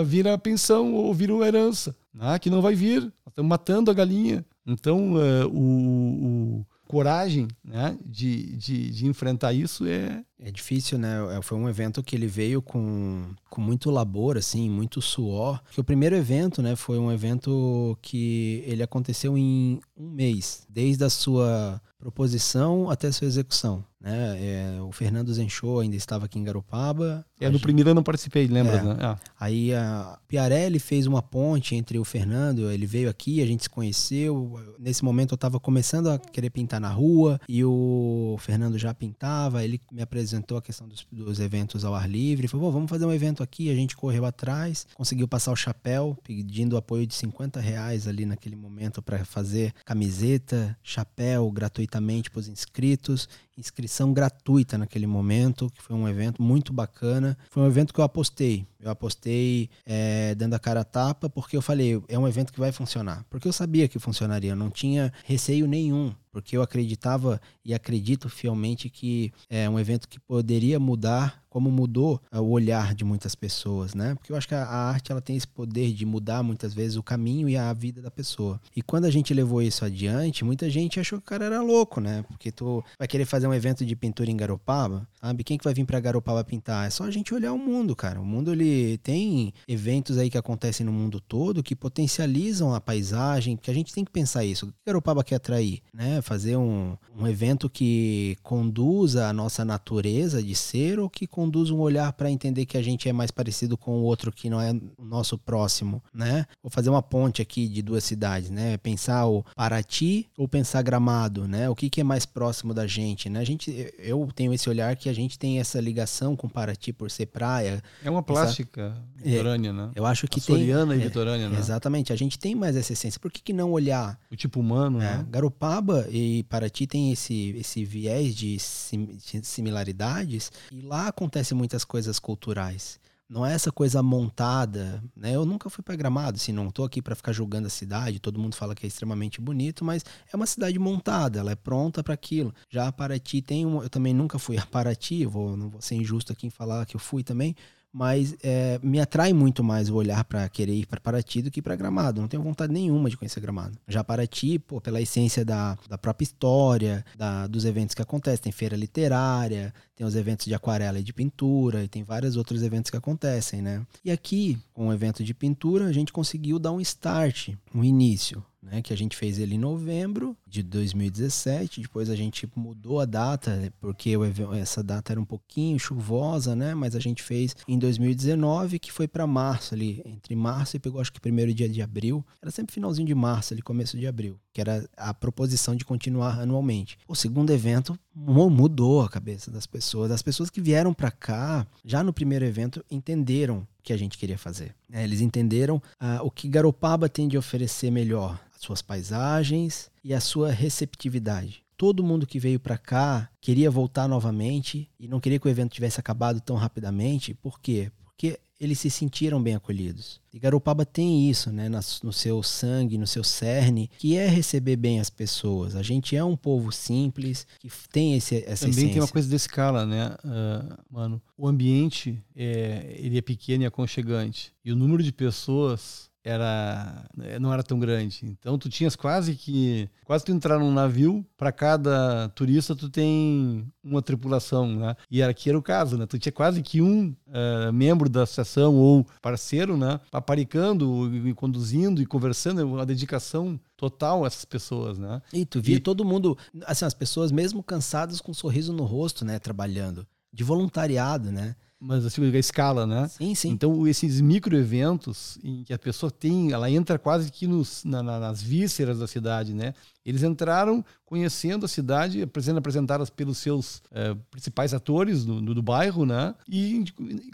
[0.03, 3.01] vir a pensão ou vir uma herança, né, que não vai vir.
[3.01, 4.43] Nós estamos matando a galinha.
[4.65, 5.13] Então,
[5.51, 10.23] o, o coragem né, de, de, de, enfrentar isso é.
[10.41, 11.37] É difícil, né?
[11.37, 15.61] É, foi um evento que ele veio com, com muito labor, assim, muito suor.
[15.71, 21.03] Que o primeiro evento, né, foi um evento que ele aconteceu em um mês, desde
[21.03, 23.83] a sua proposição até a sua execução.
[23.99, 24.77] Né?
[24.77, 27.25] É, o Fernando Zenchou ainda estava aqui em Garopaba.
[27.37, 27.61] É, no gente...
[27.61, 28.77] primeiro eu não participei, lembra?
[28.77, 28.83] É.
[28.83, 28.97] Né?
[29.01, 29.17] Ah.
[29.37, 33.69] Aí a Piarelli fez uma ponte entre o Fernando, ele veio aqui, a gente se
[33.69, 34.57] conheceu.
[34.79, 39.63] Nesse momento eu estava começando a querer pintar na rua e o Fernando já pintava.
[39.63, 42.47] Ele me apresentou a questão dos, dos eventos ao ar livre.
[42.47, 43.69] Falou: vamos fazer um evento aqui.
[43.69, 48.55] A gente correu atrás, conseguiu passar o chapéu, pedindo apoio de 50 reais ali naquele
[48.55, 53.27] momento para fazer camiseta, chapéu gratuitamente para os inscritos
[53.60, 57.38] inscrição gratuita naquele momento, que foi um evento muito bacana.
[57.49, 58.66] Foi um evento que eu apostei.
[58.80, 62.60] Eu apostei é, dando a cara a tapa, porque eu falei, é um evento que
[62.60, 63.26] vai funcionar.
[63.30, 68.30] Porque eu sabia que funcionaria, eu não tinha receio nenhum porque eu acreditava e acredito
[68.30, 73.35] fielmente que é um evento que poderia mudar como mudou é, o olhar de muitas
[73.35, 74.15] pessoas, né?
[74.15, 77.03] Porque eu acho que a arte ela tem esse poder de mudar muitas vezes o
[77.03, 78.59] caminho e a vida da pessoa.
[78.75, 81.99] E quando a gente levou isso adiante, muita gente achou que o cara era louco,
[81.99, 82.23] né?
[82.27, 85.43] Porque tu vai querer fazer um evento de pintura em Garopaba, sabe?
[85.43, 86.87] Quem que vai vir para Garopaba pintar?
[86.87, 88.21] É só a gente olhar o mundo, cara.
[88.21, 93.57] O mundo ele tem eventos aí que acontecem no mundo todo que potencializam a paisagem,
[93.57, 94.65] que a gente tem que pensar isso.
[94.65, 96.21] O que Garopaba quer atrair, né?
[96.21, 101.79] Fazer um, um evento que conduza a nossa natureza de ser ou que conduza um
[101.79, 104.73] olhar para entender que a gente é mais parecido com o outro que não é
[104.97, 106.45] o nosso próximo, né?
[106.61, 108.75] Vou fazer uma ponte aqui de duas cidades, né?
[108.75, 111.69] Pensar o Paraty ou pensar Gramado, né?
[111.69, 113.39] O que, que é mais próximo da gente, né?
[113.39, 117.09] A gente, eu tenho esse olhar que a gente tem essa ligação com Paraty por
[117.09, 117.81] ser praia.
[118.03, 119.91] É uma plástica essa, litorânea, é, né?
[119.95, 120.65] Eu acho que a tem.
[120.65, 121.57] e é, litorânea, né?
[121.57, 122.11] Exatamente.
[122.11, 123.17] A gente tem mais essa essência.
[123.17, 124.19] Por que, que não olhar?
[124.29, 125.25] O tipo humano, é, né?
[125.29, 132.99] Garopaba e Paraty tem esse, esse viés de similaridades e lá acontecem muitas coisas culturais.
[133.30, 135.36] Não é essa coisa montada, né?
[135.36, 138.19] Eu nunca fui para Gramado, assim, não tô aqui para ficar julgando a cidade.
[138.19, 140.03] Todo mundo fala que é extremamente bonito, mas
[140.34, 142.51] é uma cidade montada, ela é pronta para aquilo.
[142.71, 145.93] Já a Paraty tem um, eu também nunca fui a Paraty, vou, não vou ser
[145.93, 147.55] injusto aqui em falar que eu fui também,
[147.91, 151.61] mas é, me atrai muito mais o olhar para querer ir para Paraty do que
[151.61, 152.21] para Gramado.
[152.21, 153.77] Não tenho vontade nenhuma de conhecer Gramado.
[153.87, 158.51] Já Paraty, pô, pela essência da, da própria história, da, dos eventos que acontecem, tem
[158.51, 162.91] feira literária, tem os eventos de aquarela e de pintura, e tem vários outros eventos
[162.91, 163.85] que acontecem, né?
[164.05, 168.43] E aqui, com o evento de pintura, a gente conseguiu dar um start, um início
[168.70, 171.82] né, que a gente fez ele em novembro de 2017.
[171.82, 174.13] Depois a gente mudou a data, porque
[174.59, 176.74] essa data era um pouquinho chuvosa, né?
[176.74, 181.01] Mas a gente fez em 2019, que foi para março ali, entre março e pegou
[181.01, 182.26] acho que primeiro dia de abril.
[182.41, 186.39] Era sempre finalzinho de março, ali começo de abril, que era a proposição de continuar
[186.39, 186.97] anualmente.
[187.07, 190.11] O segundo evento mudou a cabeça das pessoas.
[190.11, 194.38] As pessoas que vieram para cá, já no primeiro evento, entenderam que a gente queria
[194.38, 194.75] fazer.
[194.91, 200.19] É, eles entenderam ah, o que Garopaba tem de oferecer melhor suas paisagens e a
[200.19, 201.63] sua receptividade.
[201.77, 205.73] Todo mundo que veio para cá queria voltar novamente e não queria que o evento
[205.73, 207.34] tivesse acabado tão rapidamente.
[207.34, 207.89] Por quê?
[208.03, 210.20] Porque eles se sentiram bem acolhidos.
[210.34, 214.99] E Garopaba tem isso, né, no seu sangue, no seu cerne, que é receber bem
[214.99, 215.76] as pessoas.
[215.76, 218.93] A gente é um povo simples, que tem esse, essa Também essência.
[218.93, 221.22] tem uma coisa desse escala, né, uh, mano?
[221.38, 224.53] O ambiente, é, ele é pequeno e aconchegante.
[224.64, 227.05] E o número de pessoas era
[227.39, 228.26] não era tão grande.
[228.26, 233.65] Então tu tinhas quase que quase tu entrar num navio para cada turista tu tem
[233.84, 234.95] uma tripulação, né?
[235.09, 236.05] E aqui era o caso, né?
[236.05, 239.99] Tu tinha quase que um uh, membro da associação ou parceiro, né?
[240.11, 245.22] Paparicando e conduzindo e conversando, uma dedicação total a essas pessoas, né?
[245.34, 245.80] E tu via e...
[245.80, 249.39] todo mundo, assim, as pessoas mesmo cansadas com um sorriso no rosto, né?
[249.39, 251.55] Trabalhando de voluntariado, né?
[251.80, 253.07] Mas assim, a escala, né?
[253.07, 253.49] Sim, sim.
[253.49, 258.03] Então, esses micro eventos em que a pessoa tem, ela entra quase que nos, na,
[258.03, 259.73] nas vísceras da cidade, né?
[260.05, 265.61] Eles entraram conhecendo a cidade, sendo apresentadas pelos seus é, principais atores do, do, do,
[265.61, 266.36] bairro, né?
[266.49, 266.84] E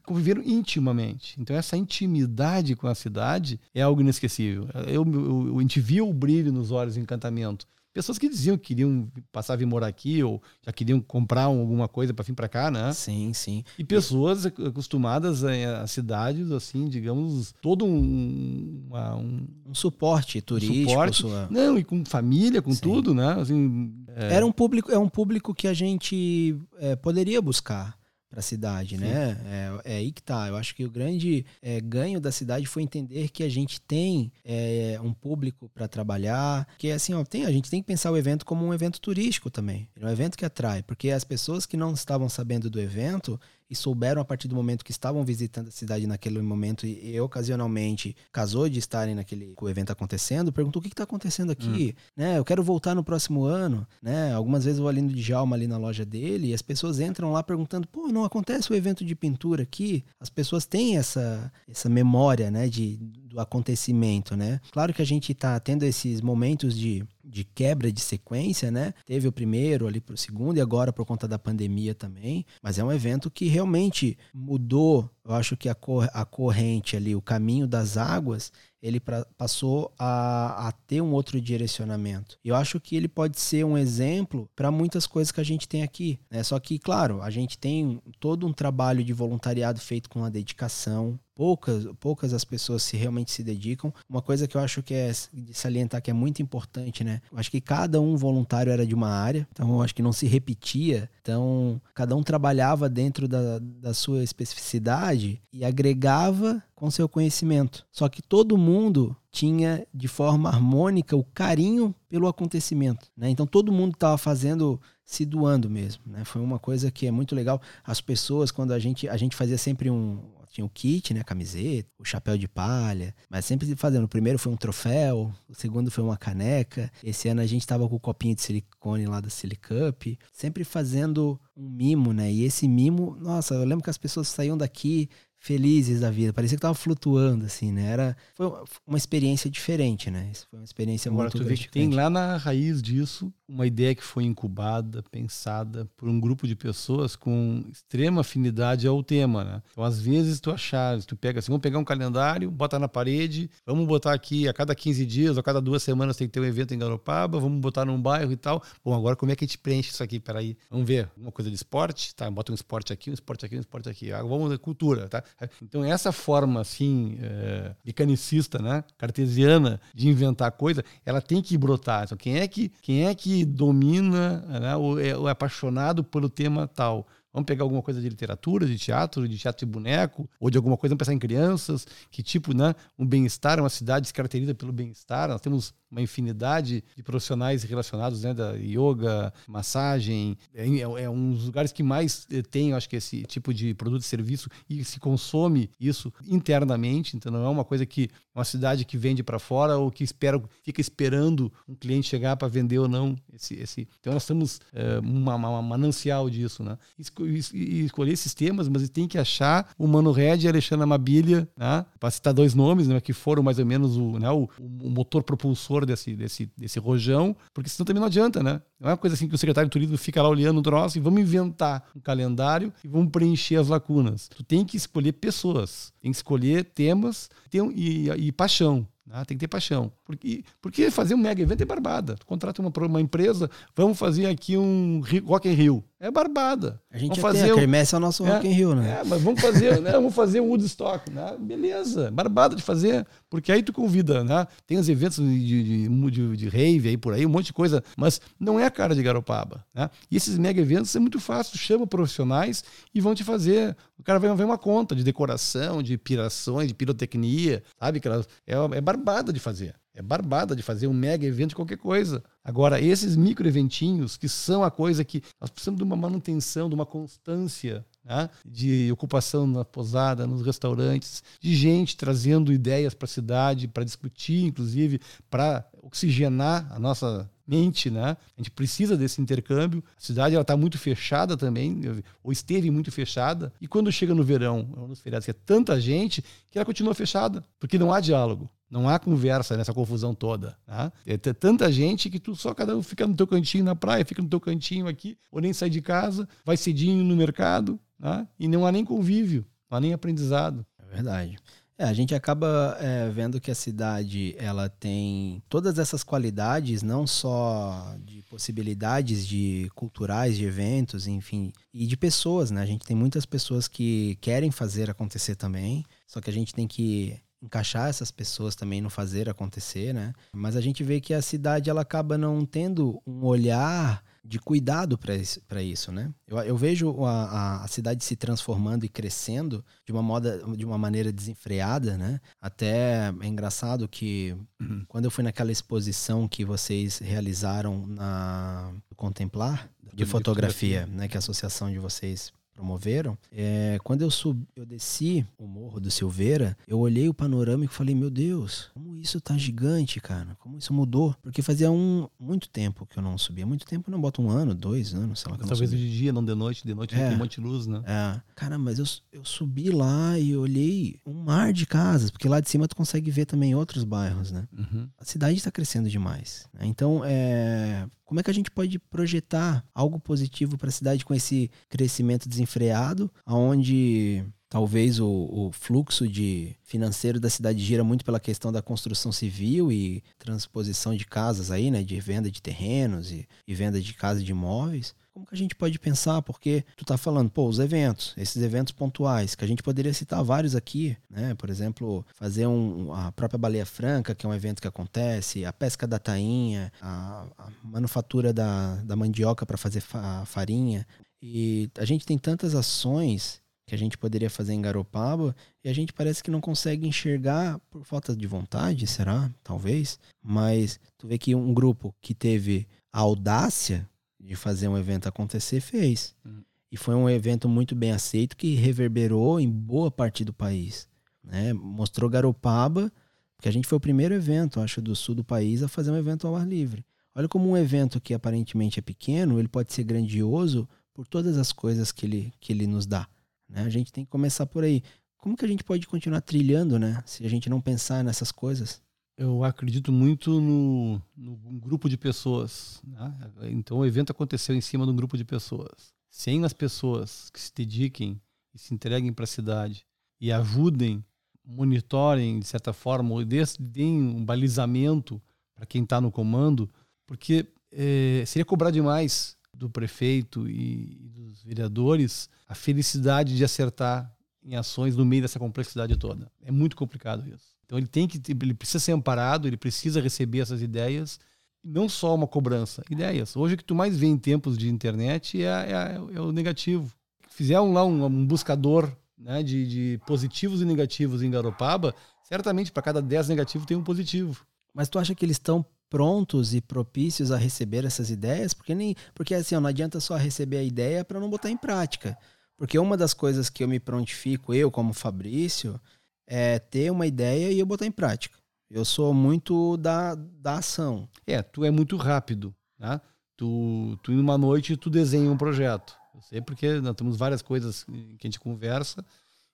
[0.03, 1.35] conviveram intimamente.
[1.39, 4.67] Então, essa intimidade com a cidade é algo inesquecível.
[4.87, 7.65] Eu, eu, eu, a gente viu o brilho nos olhos, o encantamento
[7.95, 11.87] pessoas que diziam que queriam passar a vir morar aqui ou já queriam comprar alguma
[11.87, 12.91] coisa para vir para cá, né?
[12.91, 13.63] Sim, sim.
[13.79, 20.83] E pessoas acostumadas a, cidades, assim, digamos, todo um, uma, um, um, suporte turístico.
[20.83, 21.21] Um suporte.
[21.21, 21.47] Sua...
[21.49, 22.81] Não, e com família, com sim.
[22.81, 23.31] tudo, né?
[23.39, 24.33] Assim, é...
[24.33, 27.97] Era um público, é um público que a gente é, poderia buscar
[28.35, 29.03] para a cidade, Sim.
[29.05, 29.37] né?
[29.85, 30.49] É, é, aí que tá.
[30.49, 34.29] Eu acho que o grande é, ganho da cidade foi entender que a gente tem
[34.43, 38.17] é, um público para trabalhar, que assim, ó, tem, a gente tem que pensar o
[38.17, 41.77] evento como um evento turístico também, é um evento que atrai, porque as pessoas que
[41.77, 45.71] não estavam sabendo do evento, e souberam a partir do momento que estavam visitando a
[45.71, 50.83] cidade naquele momento e, e ocasionalmente casou de estarem naquele o evento acontecendo, perguntou o
[50.83, 52.01] que está acontecendo aqui, hum.
[52.15, 52.37] né?
[52.37, 54.33] Eu quero voltar no próximo ano, né?
[54.33, 57.31] Algumas vezes eu vou ali no Djalma ali na loja dele e as pessoas entram
[57.31, 60.03] lá perguntando, pô, não acontece o evento de pintura aqui?
[60.19, 64.61] As pessoas têm essa essa memória, né, de do acontecimento, né?
[64.71, 68.93] Claro que a gente está tendo esses momentos de de quebra de sequência, né?
[69.05, 72.83] Teve o primeiro ali pro segundo e agora por conta da pandemia também, mas é
[72.83, 77.67] um evento que realmente mudou, eu acho que a, cor, a corrente ali, o caminho
[77.67, 78.51] das águas,
[78.81, 82.37] ele pra, passou a, a, ter um outro direcionamento.
[82.45, 85.81] Eu acho que ele pode ser um exemplo para muitas coisas que a gente tem
[85.81, 86.19] aqui.
[86.29, 86.43] Né?
[86.43, 91.19] Só que, claro, a gente tem todo um trabalho de voluntariado feito com a dedicação,
[91.35, 93.93] poucas, poucas as pessoas se realmente se dedicam.
[94.09, 97.21] Uma coisa que eu acho que é de salientar que é muito importante, né?
[97.31, 100.13] Eu acho que cada um voluntário era de uma área, então eu acho que não
[100.13, 101.09] se repetia.
[101.21, 107.85] Então, cada um trabalhava dentro da, da sua especificidade e agregava com seu conhecimento.
[107.91, 113.29] Só que todo mundo tinha de forma harmônica o carinho pelo acontecimento, né?
[113.29, 116.23] Então todo mundo estava fazendo se doando mesmo, né?
[116.23, 117.61] Foi uma coisa que é muito legal.
[117.83, 120.19] As pessoas quando a gente a gente fazia sempre um
[120.55, 121.21] tinha o kit, né?
[121.21, 124.05] Camiseta, o chapéu de palha, mas sempre fazendo.
[124.05, 126.89] O primeiro foi um troféu, o segundo foi uma caneca.
[127.03, 131.39] Esse ano a gente tava com o copinho de silicone lá da Silicup, sempre fazendo
[131.57, 132.31] um mimo, né?
[132.31, 136.33] E esse mimo, nossa, eu lembro que as pessoas saíam daqui felizes da vida.
[136.33, 137.83] Parecia que tava flutuando, assim, né?
[137.83, 138.51] Era, foi
[138.87, 140.29] uma experiência diferente, né?
[140.31, 143.67] Isso foi uma experiência Agora, muito tu vê que tem lá na raiz disso uma
[143.67, 149.43] ideia que foi incubada, pensada por um grupo de pessoas com extrema afinidade ao tema,
[149.43, 149.61] né?
[149.71, 153.49] Então, às vezes, tu achar, tu pega assim, vamos pegar um calendário, bota na parede,
[153.65, 156.45] vamos botar aqui a cada 15 dias, a cada duas semanas tem que ter um
[156.45, 158.63] evento em Garopaba, vamos botar num bairro e tal.
[158.83, 160.19] Bom, agora como é que a gente preenche isso aqui?
[160.19, 162.29] Peraí, vamos ver, uma coisa de esporte, tá?
[162.31, 164.11] Bota um esporte aqui, um esporte aqui, um esporte aqui.
[164.11, 165.23] Ah, vamos ver cultura, tá?
[165.61, 168.83] Então, essa forma, assim, é, mecanicista, né?
[168.97, 172.05] Cartesiana de inventar coisa, ela tem que brotar.
[172.05, 176.67] Então, quem é que, quem é que domina né, é, ou é apaixonado pelo tema
[176.67, 177.07] tal.
[177.35, 180.77] Vamos pegar alguma coisa de literatura, de teatro, de teatro de boneco, ou de alguma
[180.77, 182.73] coisa, vamos pensar em crianças, que tipo, né?
[182.97, 185.27] Um bem-estar, uma cidade se caracteriza pelo bem-estar.
[185.27, 188.33] Nós temos uma infinidade de profissionais relacionados, né?
[188.33, 190.37] Da yoga, massagem.
[190.53, 193.73] É, é, é um dos lugares que mais eh, tem, acho que, esse tipo de
[193.73, 197.17] produto e serviço e se consome isso internamente.
[197.17, 200.41] Então, não é uma coisa que uma cidade que vende para fora ou que espera,
[200.63, 203.15] fica esperando um cliente chegar para vender ou não.
[203.33, 203.87] Esse, esse.
[203.99, 206.77] Então, nós temos é, uma, uma, manancial disso, né?
[206.97, 211.47] e escolher esses temas, mas tem que achar o Mano Red e a Alexandre Mabilha,
[211.57, 211.85] né?
[211.99, 212.99] para citar dois nomes, né?
[212.99, 214.29] que foram mais ou menos o, né?
[214.29, 218.61] o, o motor propulsor desse, desse, desse rojão, porque senão também não adianta, né?
[218.79, 220.97] Não é uma coisa assim que o secretário de turismo fica lá olhando o troço
[220.97, 224.27] e vamos inventar um calendário e vamos preencher as lacunas.
[224.27, 228.87] Tu tem que escolher pessoas, tem que escolher temas tem, e, e paixão.
[229.05, 229.23] Né?
[229.25, 229.91] Tem que ter paixão.
[230.05, 232.15] Porque, porque fazer um mega evento é barbada.
[232.15, 235.83] Tu contrata uma, uma empresa, vamos fazer aqui um Rock in Rio.
[235.99, 236.79] É barbada.
[236.91, 238.99] A gente vamos fazer o Kermesse é o nosso é, Rock in Rio, né?
[238.99, 239.91] É, mas vamos fazer, né?
[239.93, 241.35] Vamos fazer o Woodstock, né?
[241.39, 244.45] Beleza, barbada de fazer, porque aí tu convida, né?
[244.67, 247.83] Tem os eventos de, de, de, de rave aí por aí, um monte de coisa,
[247.97, 249.89] mas não é a cara de Garopaba, né?
[250.11, 253.75] E esses mega eventos é muito fácil, tu chama profissionais e vão te fazer.
[253.97, 257.99] O cara vai ver uma conta de decoração, de pirações, de pirotecnia, sabe?
[258.45, 259.73] É, é barbada de fazer.
[259.95, 262.21] É barbada de fazer um mega evento de qualquer coisa.
[262.43, 266.75] Agora, esses micro eventinhos, que são a coisa que nós precisamos de uma manutenção, de
[266.75, 268.29] uma constância né?
[268.45, 274.43] de ocupação na posada, nos restaurantes, de gente trazendo ideias para a cidade, para discutir,
[274.43, 278.17] inclusive, para oxigenar a nossa mente, né?
[278.35, 279.83] A gente precisa desse intercâmbio.
[279.95, 281.81] A cidade ela está muito fechada também,
[282.23, 283.53] ou esteve muito fechada.
[283.61, 287.43] E quando chega no verão, nos feriados, que é tanta gente, que ela continua fechada,
[287.59, 288.49] porque não há diálogo.
[288.75, 290.57] Não há conversa nessa confusão toda.
[290.67, 290.91] Né?
[291.05, 294.21] É tanta gente que tu só cada um fica no teu cantinho na praia, fica
[294.21, 298.27] no teu cantinho aqui, ou nem sai de casa, vai cedinho no mercado, né?
[298.37, 300.65] e não há nem convívio, não há nem aprendizado.
[300.77, 301.37] É verdade.
[301.77, 307.07] É, a gente acaba é, vendo que a cidade ela tem todas essas qualidades, não
[307.07, 312.61] só de possibilidades de culturais, de eventos, enfim, e de pessoas, né?
[312.61, 316.65] A gente tem muitas pessoas que querem fazer acontecer também, só que a gente tem
[316.65, 320.13] que encaixar essas pessoas também no fazer acontecer, né?
[320.33, 324.97] Mas a gente vê que a cidade ela acaba não tendo um olhar de cuidado
[324.97, 326.11] para isso, isso, né?
[326.27, 330.79] Eu, eu vejo a, a, cidade se transformando e crescendo de uma moda, de uma
[330.79, 332.19] maneira desenfreada, né?
[332.41, 334.83] Até é engraçado que uhum.
[334.87, 341.07] quando eu fui naquela exposição que vocês realizaram na Contemplar de fotografia, fotografia, né?
[341.07, 345.91] Que a associação de vocês promoveram, é, quando eu subi, eu desci o morro do
[345.91, 350.57] Silveira, eu olhei o panorama e falei, meu Deus, como isso tá gigante, cara, como
[350.57, 354.21] isso mudou, porque fazia um muito tempo que eu não subia, muito tempo não bota
[354.21, 355.37] um ano, dois anos, sei lá.
[355.37, 357.83] Talvez de dia, não de noite, de noite é, tem um monte de luz, né?
[357.85, 362.39] É, cara, mas eu, eu subi lá e olhei um mar de casas, porque lá
[362.39, 364.47] de cima tu consegue ver também outros bairros, né?
[364.57, 364.87] Uhum.
[364.97, 366.65] A cidade está crescendo demais, né?
[366.65, 371.13] então é como é que a gente pode projetar algo positivo para a cidade com
[371.13, 378.19] esse crescimento desenfreado, aonde talvez o, o, fluxo de financeiro da cidade gira muito pela
[378.19, 383.27] questão da construção civil e transposição de casas aí, né, de venda de terrenos e,
[383.47, 384.95] e venda de casas de imóveis.
[385.15, 386.21] Como que a gente pode pensar?
[386.21, 390.21] Porque tu tá falando, pô, os eventos, esses eventos pontuais, que a gente poderia citar
[390.21, 391.33] vários aqui, né?
[391.35, 395.53] Por exemplo, fazer um, a própria Baleia Franca, que é um evento que acontece, a
[395.53, 400.85] pesca da tainha, a, a manufatura da, da mandioca para fazer fa, farinha.
[401.21, 405.73] E a gente tem tantas ações que a gente poderia fazer em Garopaba e a
[405.73, 409.31] gente parece que não consegue enxergar por falta de vontade, será?
[409.41, 409.97] Talvez.
[410.21, 413.89] Mas tu vê que um grupo que teve a audácia
[414.25, 416.15] de fazer um evento acontecer, fez.
[416.25, 416.43] Uhum.
[416.71, 420.89] E foi um evento muito bem aceito que reverberou em boa parte do país.
[421.23, 421.53] Né?
[421.53, 422.91] Mostrou Garopaba,
[423.37, 425.97] porque a gente foi o primeiro evento, acho, do sul do país a fazer um
[425.97, 426.85] evento ao ar livre.
[427.13, 431.51] Olha como um evento que aparentemente é pequeno, ele pode ser grandioso por todas as
[431.51, 433.07] coisas que ele, que ele nos dá.
[433.47, 433.61] Né?
[433.61, 434.83] A gente tem que começar por aí.
[435.17, 437.01] Como que a gente pode continuar trilhando, né?
[437.05, 438.81] Se a gente não pensar nessas coisas?
[439.17, 442.81] Eu acredito muito no, no grupo de pessoas.
[442.83, 443.31] Né?
[443.51, 445.93] Então o evento aconteceu em cima de um grupo de pessoas.
[446.09, 448.19] Sem as pessoas que se dediquem
[448.53, 449.85] e se entreguem para a cidade
[450.19, 451.03] e ajudem,
[451.45, 453.23] monitorem de certa forma, ou
[453.59, 455.21] deem um balizamento
[455.53, 456.69] para quem está no comando,
[457.05, 464.13] porque é, seria cobrar demais do prefeito e, e dos vereadores a felicidade de acertar
[464.43, 466.31] em ações no meio dessa complexidade toda.
[466.41, 467.54] É muito complicado isso.
[467.65, 471.19] Então ele tem que, ele precisa ser amparado, ele precisa receber essas ideias,
[471.63, 473.35] não só uma cobrança, ideias.
[473.35, 476.93] Hoje o que tu mais vê em tempos de internet é, é, é o negativo.
[477.29, 482.71] Fizer um, lá um, um buscador né, de, de, positivos e negativos em Garopaba, certamente
[482.71, 484.45] para cada 10 negativos tem um positivo.
[484.73, 488.53] Mas tu acha que eles estão prontos e propícios a receber essas ideias?
[488.53, 491.57] Porque nem, porque assim, ó, não adianta só receber a ideia para não botar em
[491.57, 492.17] prática.
[492.57, 495.79] Porque uma das coisas que eu me prontifico, eu como Fabrício,
[496.27, 498.37] é ter uma ideia e eu botar em prática.
[498.69, 501.07] Eu sou muito da, da ação.
[501.25, 502.99] É, tu é muito rápido, né?
[503.37, 505.95] Tu, tu em uma noite tu desenha um projeto.
[506.13, 509.05] Eu sei porque nós temos várias coisas que a gente conversa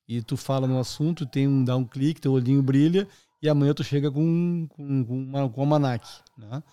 [0.07, 3.07] e tu fala no assunto, tem um dá um clique, teu olhinho brilha
[3.41, 6.07] e amanhã tu chega com com, com, uma, com um almanac,
[6.37, 6.63] né?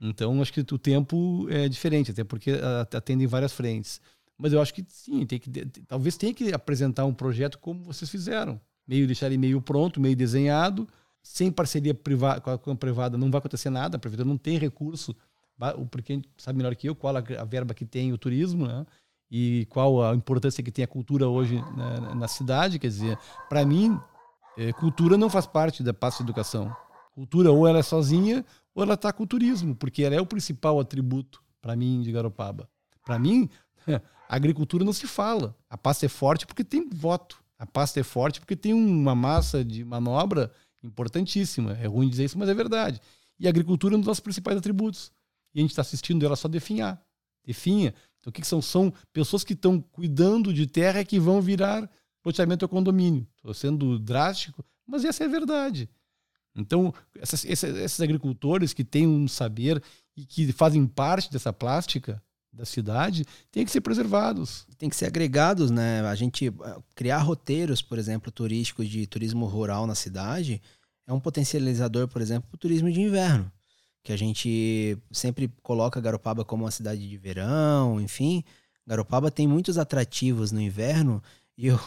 [0.00, 2.52] Então acho que o tempo é diferente, até porque
[2.94, 4.00] atende em várias frentes.
[4.36, 5.50] Mas eu acho que sim, tem que
[5.86, 10.16] talvez tenha que apresentar um projeto como vocês fizeram meio deixar ele meio pronto, meio
[10.16, 10.88] desenhado,
[11.22, 15.14] sem parceria privada, com a privada não vai acontecer nada, a prefeitura não tem recurso,
[15.90, 18.84] porque sabe melhor que eu qual a verba que tem o turismo, né?
[19.30, 23.18] E qual a importância que tem a cultura hoje na, na cidade, quer dizer,
[23.48, 23.98] para mim,
[24.58, 26.74] é, cultura não faz parte da pasta de educação.
[27.14, 30.26] Cultura ou ela é sozinha ou ela está com o turismo, porque ela é o
[30.26, 32.68] principal atributo para mim de Garopaba.
[33.04, 33.48] Para mim,
[33.88, 35.56] a agricultura não se fala.
[35.70, 37.41] A pasta é forte porque tem voto.
[37.62, 40.52] A pasta é forte porque tem uma massa de manobra
[40.82, 41.74] importantíssima.
[41.74, 43.00] É ruim dizer isso, mas é verdade.
[43.38, 45.12] E a agricultura é um dos nossos principais atributos.
[45.54, 47.00] E a gente está assistindo ela só definhar.
[47.46, 47.94] Definha.
[48.18, 48.60] Então, o que, que são?
[48.60, 51.88] São pessoas que estão cuidando de terra que vão virar
[52.26, 53.28] loteamento ou condomínio.
[53.36, 55.88] Estou sendo drástico, mas essa é a verdade.
[56.56, 59.80] Então, essas, esses, esses agricultores que têm um saber
[60.16, 62.20] e que fazem parte dessa plástica,
[62.52, 64.66] da cidade tem que ser preservados.
[64.76, 66.00] Tem que ser agregados, né?
[66.02, 70.60] A gente eh, criar roteiros, por exemplo, turísticos de turismo rural na cidade
[71.06, 73.50] é um potencializador, por exemplo, para o turismo de inverno,
[74.02, 78.44] que a gente sempre coloca Garopaba como uma cidade de verão, enfim.
[78.86, 81.22] Garopaba tem muitos atrativos no inverno
[81.56, 81.78] e eu,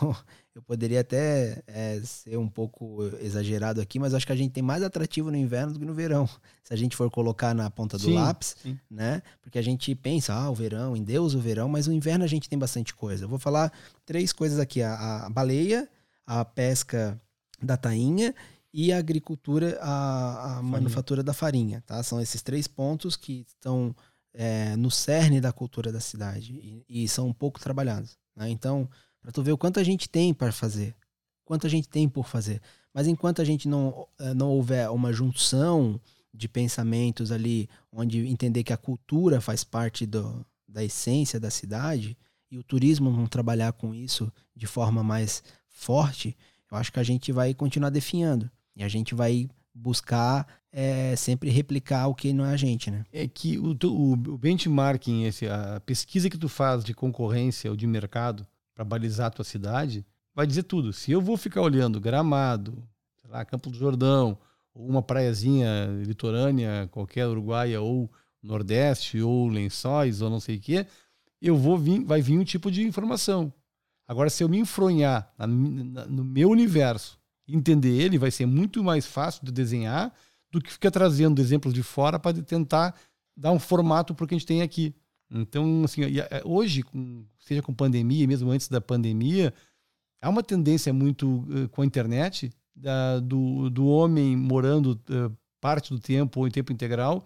[0.55, 4.63] eu poderia até é, ser um pouco exagerado aqui, mas acho que a gente tem
[4.63, 6.27] mais atrativo no inverno do que no verão.
[6.63, 8.79] Se a gente for colocar na ponta do sim, lápis, sim.
[8.89, 9.21] né?
[9.41, 12.27] Porque a gente pensa, ah, o verão, em Deus o verão, mas no inverno a
[12.27, 13.25] gente tem bastante coisa.
[13.25, 13.69] Eu vou falar
[14.05, 15.89] três coisas aqui: a, a baleia,
[16.25, 17.21] a pesca
[17.61, 18.33] da tainha
[18.73, 22.01] e a agricultura, a, a manufatura da farinha, tá?
[22.01, 23.93] São esses três pontos que estão
[24.33, 28.17] é, no cerne da cultura da cidade e, e são um pouco trabalhados.
[28.35, 28.49] Né?
[28.49, 28.89] Então,
[29.25, 30.95] para tu ver o quanto a gente tem para fazer,
[31.43, 32.61] quanto a gente tem por fazer.
[32.93, 35.99] Mas enquanto a gente não, eh, não houver uma junção
[36.31, 42.15] de pensamentos ali, onde entender que a cultura faz parte do, da essência da cidade,
[42.51, 46.37] e o turismo não trabalhar com isso de forma mais forte,
[46.71, 48.47] eu acho que a gente vai continuar definhando.
[48.75, 53.03] E a gente vai buscar é, sempre replicar o que não é a gente, né?
[53.11, 57.87] É que o, o, benchmarking, esse, a pesquisa que tu faz de concorrência ou de
[57.87, 58.45] mercado,
[58.75, 60.05] para balizar a tua cidade,
[60.35, 60.91] vai dizer tudo.
[60.91, 62.83] Se eu vou ficar olhando Gramado,
[63.21, 64.37] sei lá, Campo do Jordão,
[64.73, 68.11] ou uma praiazinha litorânea, qualquer uruguaia, ou
[68.43, 70.85] Nordeste, ou Lençóis, ou não sei o quê,
[71.41, 73.51] eu vou vir, vai vir um tipo de informação.
[74.07, 77.17] Agora, se eu me enfronhar na, na, no meu universo,
[77.47, 80.13] entender ele, vai ser muito mais fácil de desenhar
[80.51, 82.95] do que ficar trazendo exemplos de fora para tentar
[83.35, 84.93] dar um formato para o que a gente tem aqui.
[85.41, 86.83] Então, assim, é, hoje,
[87.39, 89.53] seja com pandemia, mesmo antes da pandemia,
[90.21, 95.93] há uma tendência muito uh, com a internet da, do, do homem morando uh, parte
[95.93, 97.25] do tempo ou em tempo integral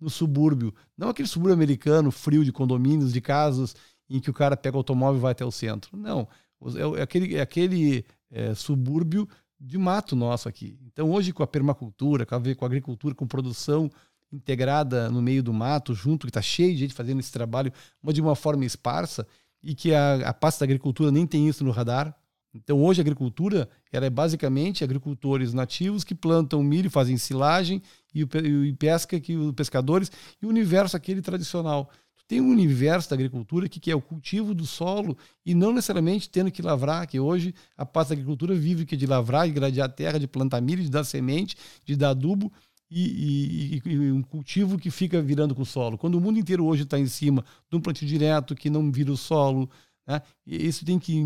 [0.00, 0.74] no subúrbio.
[0.96, 3.74] Não aquele subúrbio americano, frio, de condomínios, de casas,
[4.08, 5.96] em que o cara pega o automóvel e vai até o centro.
[5.96, 6.28] Não.
[6.76, 9.28] É, é aquele, é aquele é, subúrbio
[9.60, 10.78] de mato nosso aqui.
[10.86, 13.90] Então, hoje, com a permacultura, com a, com a agricultura, com produção
[14.32, 17.72] integrada no meio do mato, junto, que está cheio de gente fazendo esse trabalho,
[18.02, 19.26] mas de uma forma esparsa,
[19.62, 22.14] e que a, a pasta da agricultura nem tem isso no radar.
[22.54, 27.82] Então, hoje, a agricultura ela é basicamente agricultores nativos que plantam milho, fazem silagem
[28.14, 28.28] e, o,
[28.64, 30.10] e pesca, que os pescadores,
[30.40, 31.90] e o universo aquele tradicional.
[32.26, 35.16] Tem um universo da agricultura que, que é o cultivo do solo
[35.46, 38.98] e não necessariamente tendo que lavrar, que hoje a pasta da agricultura vive que é
[38.98, 41.56] de lavrar, de gradear a terra, de plantar milho, de dar semente,
[41.86, 42.52] de dar adubo,
[42.90, 45.98] e, e, e, um cultivo que fica virando com o solo.
[45.98, 49.12] Quando o mundo inteiro hoje está em cima de um plantio direto que não vira
[49.12, 49.68] o solo,
[50.06, 50.22] né?
[50.46, 51.18] isso tem que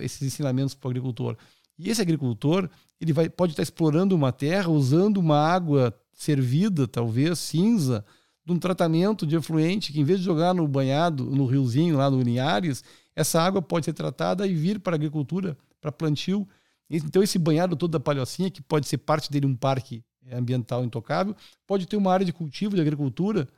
[0.00, 1.36] esses ensinamentos para o agricultor.
[1.78, 2.68] E esse agricultor
[3.00, 8.04] ele vai, pode estar tá explorando uma terra usando uma água servida, talvez cinza,
[8.44, 12.10] de um tratamento de efluente que em vez de jogar no banhado, no riozinho lá
[12.10, 12.82] no Linhares,
[13.14, 16.48] essa água pode ser tratada e vir para a agricultura, para plantio.
[16.88, 20.02] Então esse banhado todo da palhocinha, que pode ser parte dele um parque
[20.32, 21.34] ambiental intocável,
[21.66, 23.48] pode ter uma área de cultivo, de agricultura,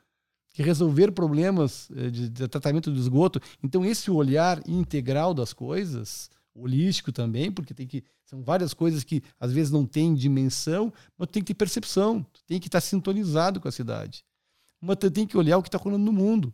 [0.51, 3.41] que resolver problemas eh, de, de tratamento do esgoto.
[3.63, 9.23] Então, esse olhar integral das coisas, holístico também, porque tem que são várias coisas que
[9.39, 13.69] às vezes não tem dimensão, mas tem que ter percepção, tem que estar sintonizado com
[13.69, 14.25] a cidade.
[14.81, 16.53] Mas tem que olhar o que está rolando no mundo.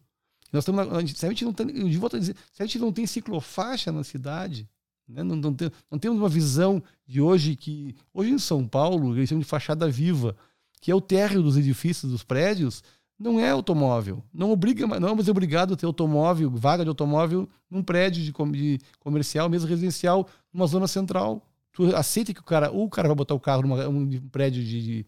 [0.53, 2.93] Nós estamos, se a gente não tem, eu volto a dizer, se a gente não
[2.93, 4.69] tem ciclofaixa na cidade,
[5.09, 5.23] né?
[5.23, 7.97] Não, não, tem, não, temos uma visão de hoje que.
[8.13, 10.37] Hoje em São Paulo, eles chamam de fachada viva,
[10.81, 12.83] que é o térreo dos edifícios, dos prédios,
[13.19, 14.23] não é automóvel.
[14.33, 18.33] Não obriga, não é mais obrigado a ter automóvel, vaga de automóvel num prédio de,
[18.53, 21.43] de comercial, mesmo residencial, numa zona central.
[21.73, 24.63] Tu aceita que o cara, ou o cara vai botar o carro num um prédio
[24.63, 25.07] de,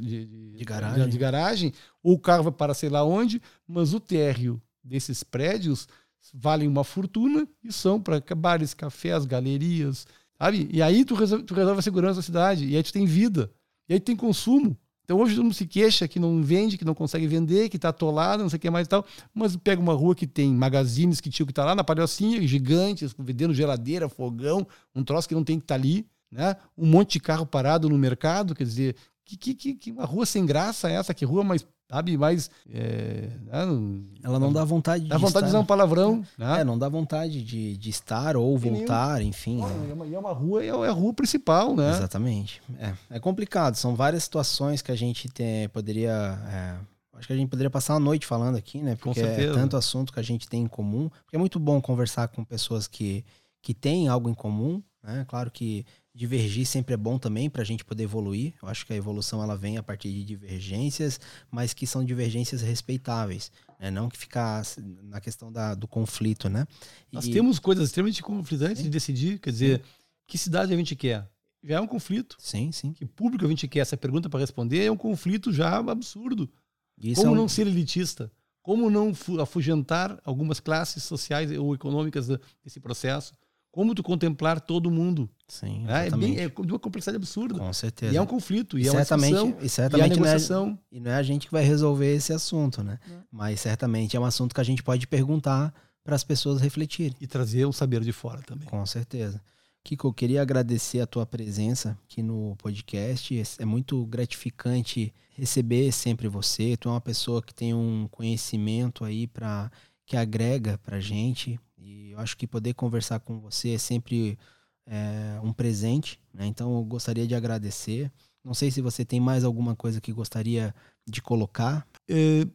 [0.00, 0.26] de,
[0.56, 1.08] de, garagem.
[1.08, 1.72] de garagem,
[2.02, 5.86] ou o carro vai para sei lá onde, mas o térreo desses prédios
[6.34, 10.06] valem uma fortuna e são para bares, cafés, galerias,
[10.38, 10.68] sabe?
[10.72, 13.50] E aí tu resolve, tu resolve a segurança da cidade e aí tu tem vida.
[13.88, 14.76] E aí tem consumo.
[15.04, 17.88] Então hoje todo mundo se queixa que não vende, que não consegue vender, que está
[17.88, 19.04] atolado, não sei o que mais e tal.
[19.34, 23.12] Mas pega uma rua que tem magazines que tinham que tá lá na palhocinha, gigantes,
[23.18, 26.54] vendendo geladeira, fogão, um troço que não tem que estar tá ali, né?
[26.78, 28.94] Um monte de carro parado no mercado, quer dizer,
[29.24, 31.14] que, que, que, uma rua sem graça é essa?
[31.14, 32.16] Que rua mais sabe?
[32.16, 32.50] Mas.
[32.72, 35.10] É, né, ela não dá vontade de.
[35.10, 35.40] Dá vontade estar.
[35.42, 36.24] de usar um palavrão.
[36.38, 36.60] Né?
[36.60, 39.60] É, não dá vontade de, de estar ou voltar, enfim.
[39.60, 41.90] É uma, é uma rua, é a rua principal, né?
[41.90, 42.62] Exatamente.
[42.78, 43.74] É, é complicado.
[43.74, 46.38] São várias situações que a gente tem, poderia.
[46.48, 46.76] É,
[47.18, 48.96] acho que a gente poderia passar a noite falando aqui, né?
[48.96, 51.10] Porque é tanto assunto que a gente tem em comum.
[51.24, 53.24] Porque é muito bom conversar com pessoas que,
[53.60, 54.82] que têm algo em comum.
[55.02, 55.24] Né?
[55.26, 58.54] Claro que Divergir sempre é bom também para a gente poder evoluir.
[58.60, 62.62] Eu acho que a evolução ela vem a partir de divergências, mas que são divergências
[62.62, 63.90] respeitáveis, né?
[63.92, 64.62] não que ficar
[65.04, 66.66] na questão da, do conflito, né?
[67.12, 67.14] E...
[67.14, 68.84] Nós temos coisas extremamente conflitantes sim.
[68.84, 69.84] de decidir, quer dizer, sim.
[70.26, 71.28] que cidade a gente quer?
[71.62, 72.36] Já é um conflito.
[72.40, 72.92] Sim, sim.
[72.92, 73.80] Que público a gente quer?
[73.80, 76.50] Essa pergunta para responder é um conflito já absurdo.
[76.98, 77.40] Isso Como é um...
[77.42, 78.32] não ser elitista?
[78.62, 82.28] Como não afugentar algumas classes sociais ou econômicas
[82.62, 83.32] desse processo?
[83.72, 85.28] Como tu contemplar todo mundo.
[85.46, 87.58] Sim, é, é, bem, é de uma complexidade absurda.
[87.58, 88.12] Com certeza.
[88.12, 90.66] E é um conflito, e, e é uma discussão, e certamente e, negociação.
[90.66, 92.98] Não é, e não é a gente que vai resolver esse assunto, né?
[93.10, 93.14] É.
[93.30, 97.14] Mas certamente é um assunto que a gente pode perguntar para as pessoas refletirem.
[97.20, 98.68] E trazer o saber de fora também.
[98.68, 99.40] Com certeza.
[99.82, 103.42] Kiko, eu queria agradecer a tua presença aqui no podcast.
[103.58, 106.76] É muito gratificante receber sempre você.
[106.76, 109.70] Tu é uma pessoa que tem um conhecimento aí para
[110.04, 111.58] que agrega para gente.
[111.80, 114.38] E eu acho que poder conversar com você é sempre
[114.86, 116.20] é, um presente.
[116.32, 116.46] Né?
[116.46, 118.10] Então eu gostaria de agradecer.
[118.44, 120.74] Não sei se você tem mais alguma coisa que gostaria
[121.06, 121.86] de colocar.
[122.08, 122.46] É,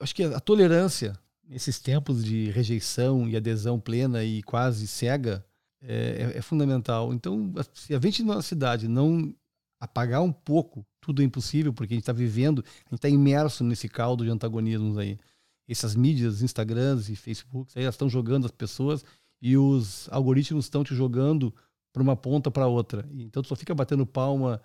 [0.00, 1.18] acho que a tolerância
[1.48, 5.44] nesses tempos de rejeição e adesão plena e quase cega
[5.82, 7.12] é, é, é fundamental.
[7.14, 9.34] Então, se a gente na cidade não
[9.80, 13.64] apagar um pouco, tudo é impossível, porque a gente está vivendo, a gente está imerso
[13.64, 15.18] nesse caldo de antagonismos aí
[15.68, 19.04] essas mídias, Instagrams e Facebooks, aí elas estão jogando as pessoas
[19.40, 21.54] e os algoritmos estão te jogando
[21.92, 23.08] para uma ponta para outra.
[23.12, 24.60] Então tu só fica batendo palma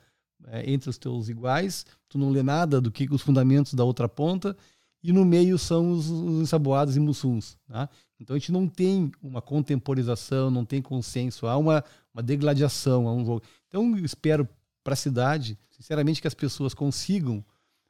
[0.47, 4.07] é, entre os teus iguais, tu não lê nada do que os fundamentos da outra
[4.07, 4.55] ponta
[5.01, 7.57] e no meio são os, os ensaboados e mussuns.
[7.67, 7.89] Tá?
[8.19, 11.83] Então a gente não tem uma contemporização, não tem consenso, há uma,
[12.13, 13.43] uma degladiação, há um jogo.
[13.67, 14.47] Então eu espero
[14.83, 17.43] para a cidade, sinceramente, que as pessoas consigam,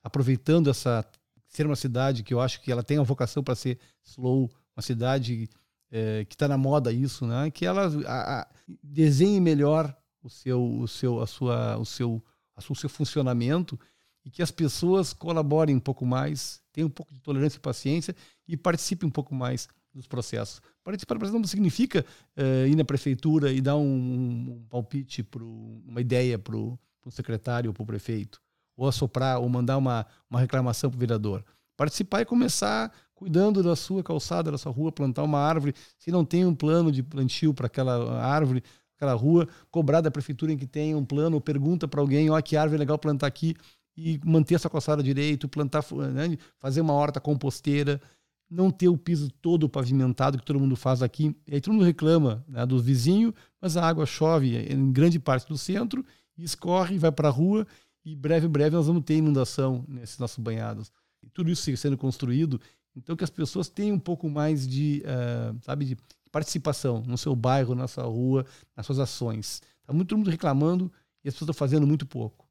[0.04, 1.06] aproveitando essa
[1.54, 4.82] ser uma cidade que eu acho que ela tem a vocação para ser slow, uma
[4.82, 5.48] cidade
[5.92, 7.52] é, que está na moda isso, né?
[7.52, 8.48] Que ela a, a,
[8.82, 12.24] desenhe melhor o seu, o seu, a sua, o seu,
[12.56, 13.80] a o seu funcionamento
[14.26, 18.16] e que as pessoas colaborem um pouco mais, tenham um pouco de tolerância e paciência
[18.48, 20.60] e participem um pouco mais dos processos.
[20.84, 22.04] Participar não significa
[22.36, 25.48] uh, ir na prefeitura e dar um, um palpite, pro,
[25.86, 26.80] uma ideia para o
[27.12, 28.43] secretário ou para o prefeito
[28.76, 31.44] ou assoprar, ou mandar uma, uma reclamação para o vereador.
[31.76, 32.92] Participar e começar
[33.24, 35.74] cuidando da sua calçada, da sua rua, plantar uma árvore.
[35.98, 38.62] Se não tem um plano de plantio para aquela árvore,
[38.98, 42.58] aquela rua, cobrar da prefeitura em que tem um plano, pergunta para alguém, ó, que
[42.58, 43.56] árvore é legal plantar aqui,
[43.96, 48.02] e manter essa calçada direito, plantar, né, fazer uma horta composteira,
[48.50, 51.36] não ter o piso todo pavimentado que todo mundo faz aqui.
[51.48, 55.48] E aí todo mundo reclama né, do vizinho, mas a água chove em grande parte
[55.48, 56.06] do centro,
[56.38, 57.68] e escorre, vai para a rua
[58.06, 60.92] e breve, breve nós vamos ter inundação nesses nossos banhados.
[61.22, 62.60] E tudo isso sendo construído,
[62.96, 65.98] então que as pessoas tenham um pouco mais de, uh, sabe, de
[66.32, 68.46] participação no seu bairro, na sua rua,
[68.76, 69.62] nas suas ações.
[69.82, 70.92] Está muito mundo reclamando
[71.24, 72.46] e as pessoas estão fazendo muito pouco.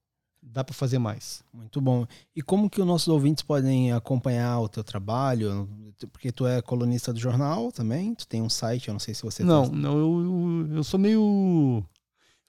[0.45, 1.45] Dá para fazer mais.
[1.53, 2.05] Muito bom.
[2.35, 5.69] E como que os nossos ouvintes podem acompanhar o teu trabalho?
[6.11, 9.23] Porque tu é colunista do jornal também, tu tem um site, eu não sei se
[9.23, 9.45] você...
[9.45, 9.77] Não, tá...
[9.77, 11.85] não, eu, eu, eu sou meio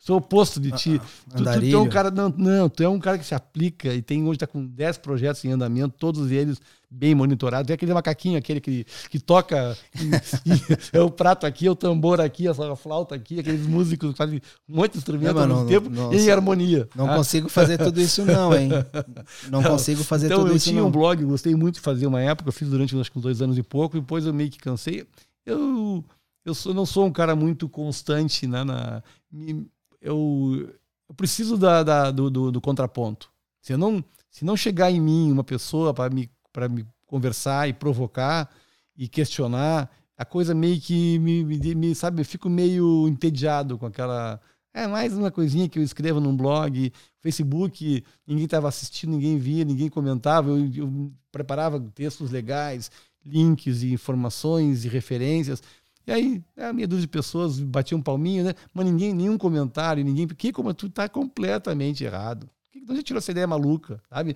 [0.03, 1.01] Sou oposto de ti.
[1.31, 2.11] Ah, tu, tu, tu, é um cara.
[2.11, 4.97] Não, não, tu é um cara que se aplica e tem hoje está com 10
[4.97, 6.59] projetos em andamento, todos eles
[6.91, 7.67] bem monitorados.
[7.67, 9.77] Tem aquele macaquinho, aquele que, que toca.
[10.91, 14.41] é o prato aqui, é o tambor aqui, a flauta aqui, aqueles músicos que fazem
[14.41, 16.85] de instrumentos ao mesmo tempo não, em harmonia.
[16.93, 17.15] Não ah.
[17.15, 18.71] consigo fazer tudo isso, não, hein?
[19.49, 19.71] Não, não.
[19.71, 20.69] consigo fazer então, tudo isso.
[20.69, 23.09] Então, eu tinha um blog, gostei muito de fazer uma época, eu fiz durante acho
[23.09, 25.07] que uns dois anos e pouco, e depois eu meio que cansei.
[25.45, 26.03] Eu.
[26.45, 29.01] Eu sou, não sou um cara muito constante né, na,
[29.31, 29.65] me,
[30.03, 30.69] eu,
[31.07, 33.31] eu preciso da, da do, do, do, contraponto.
[33.61, 36.29] Se não, se não chegar em mim uma pessoa para me,
[36.69, 38.53] me conversar e provocar
[38.95, 43.85] e questionar, a coisa meio que me, me, me, sabe, eu fico meio entediado com
[43.85, 44.39] aquela.
[44.73, 46.91] É mais uma coisinha que eu escrevo num blog,
[47.21, 52.91] Facebook, ninguém estava assistindo, ninguém via, ninguém comentava, eu, eu preparava textos legais,
[53.25, 55.61] links e informações e referências.
[56.05, 58.53] E aí, a meia dúzia de pessoas batiam um palminho, né?
[58.73, 60.27] Mas ninguém, nenhum comentário, ninguém.
[60.27, 62.49] Que como tu está completamente errado.
[62.75, 64.35] Onde você tirou essa ideia maluca, sabe?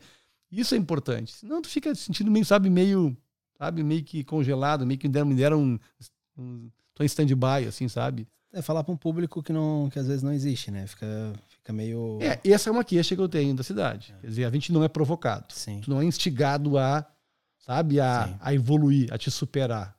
[0.51, 1.35] Isso é importante.
[1.35, 3.15] Senão tu fica sentindo meio, sabe, meio,
[3.57, 5.79] sabe, meio que congelado, meio que me deram um,
[6.37, 8.25] um tô em stand-by, assim, sabe?
[8.53, 10.87] É falar para um público que não, que às vezes não existe, né?
[10.87, 12.17] Fica, fica meio.
[12.21, 14.15] É, essa é uma queixa que eu tenho da cidade.
[14.17, 14.21] É.
[14.21, 15.45] Quer dizer, a gente não é provocado.
[15.49, 15.81] Sim.
[15.81, 17.05] Tu não é instigado a,
[17.59, 19.96] sabe, a, a evoluir, a te superar.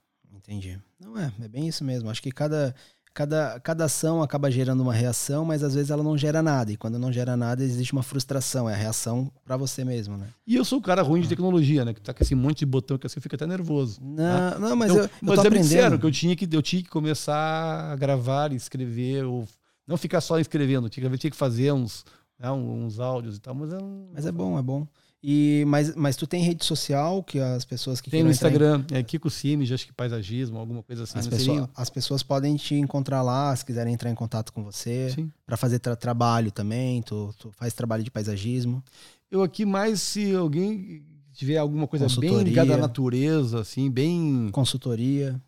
[0.48, 0.80] Entendi.
[0.98, 2.08] Não é, é bem isso mesmo.
[2.08, 2.74] Acho que cada,
[3.12, 6.72] cada, cada ação acaba gerando uma reação, mas às vezes ela não gera nada.
[6.72, 8.66] E quando não gera nada, existe uma frustração.
[8.66, 10.26] É a reação para você mesmo, né?
[10.46, 11.92] E eu sou o cara ruim de tecnologia, né?
[11.92, 14.00] Que tá com esse monte de botão que assim, fica até nervoso.
[14.02, 14.16] Não,
[14.50, 14.58] tá?
[14.58, 15.98] não mas então, eu, eu mas é aprendendo.
[15.98, 19.46] que eu tinha que eu tinha que começar a gravar, escrever, ou
[19.86, 22.06] não ficar só escrevendo, tinha, tinha que fazer uns,
[22.38, 24.08] né, uns áudios e tal, mas eu não...
[24.14, 24.86] Mas é bom, é bom.
[25.22, 28.98] E, mas, mas tu tem rede social que as pessoas que tem no Instagram, em...
[28.98, 31.18] é Kiko Simes, acho que paisagismo, alguma coisa assim.
[31.18, 35.12] As, pessoa, as pessoas podem te encontrar lá se quiserem entrar em contato com você
[35.44, 37.02] para fazer tra trabalho também.
[37.02, 38.82] Tu, tu faz trabalho de paisagismo.
[39.28, 41.02] Eu aqui mais se alguém
[41.32, 45.40] tiver alguma coisa bem ligada à natureza, assim, bem consultoria.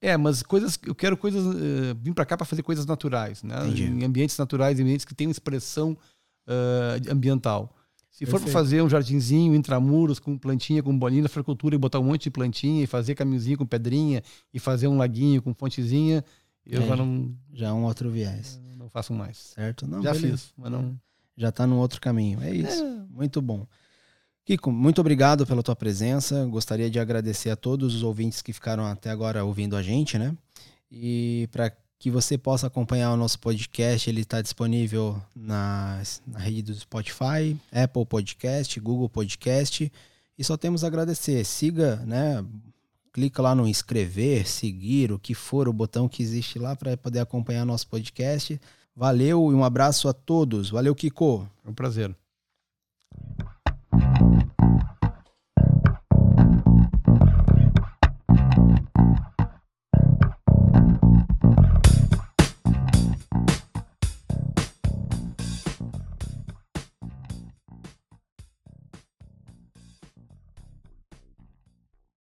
[0.00, 3.56] É, mas coisas eu quero coisas uh, vim para cá para fazer coisas naturais, né?
[3.66, 3.84] Entendi.
[3.84, 5.96] Em ambientes naturais, ambientes que têm expressão
[6.48, 7.76] uh, ambiental.
[8.12, 12.04] Se for para fazer um jardinzinho intramuros com plantinha, com bolinha, floricultura e botar um
[12.04, 16.22] monte de plantinha e fazer caminhozinho com pedrinha e fazer um laguinho com fontezinha,
[16.66, 17.34] eu é, já não.
[17.54, 18.60] Já é um outro viés.
[18.76, 19.38] Não faço mais.
[19.38, 19.88] Certo?
[19.88, 20.36] Não, já beleza.
[20.36, 21.00] fiz, mas não.
[21.34, 22.42] Já está num outro caminho.
[22.42, 22.84] É isso.
[22.84, 23.02] É.
[23.10, 23.66] Muito bom.
[24.44, 26.44] Kiko, muito obrigado pela tua presença.
[26.44, 30.36] Gostaria de agradecer a todos os ouvintes que ficaram até agora ouvindo a gente, né?
[30.90, 31.72] E para
[32.02, 34.10] que você possa acompanhar o nosso podcast.
[34.10, 39.90] Ele está disponível na, na rede do Spotify, Apple Podcast, Google Podcast.
[40.36, 41.44] E só temos a agradecer.
[41.44, 42.44] Siga, né?
[43.12, 47.20] Clica lá no inscrever, seguir, o que for, o botão que existe lá para poder
[47.20, 48.60] acompanhar nosso podcast.
[48.96, 50.70] Valeu e um abraço a todos.
[50.70, 51.48] Valeu, Kiko.
[51.64, 52.12] É um prazer.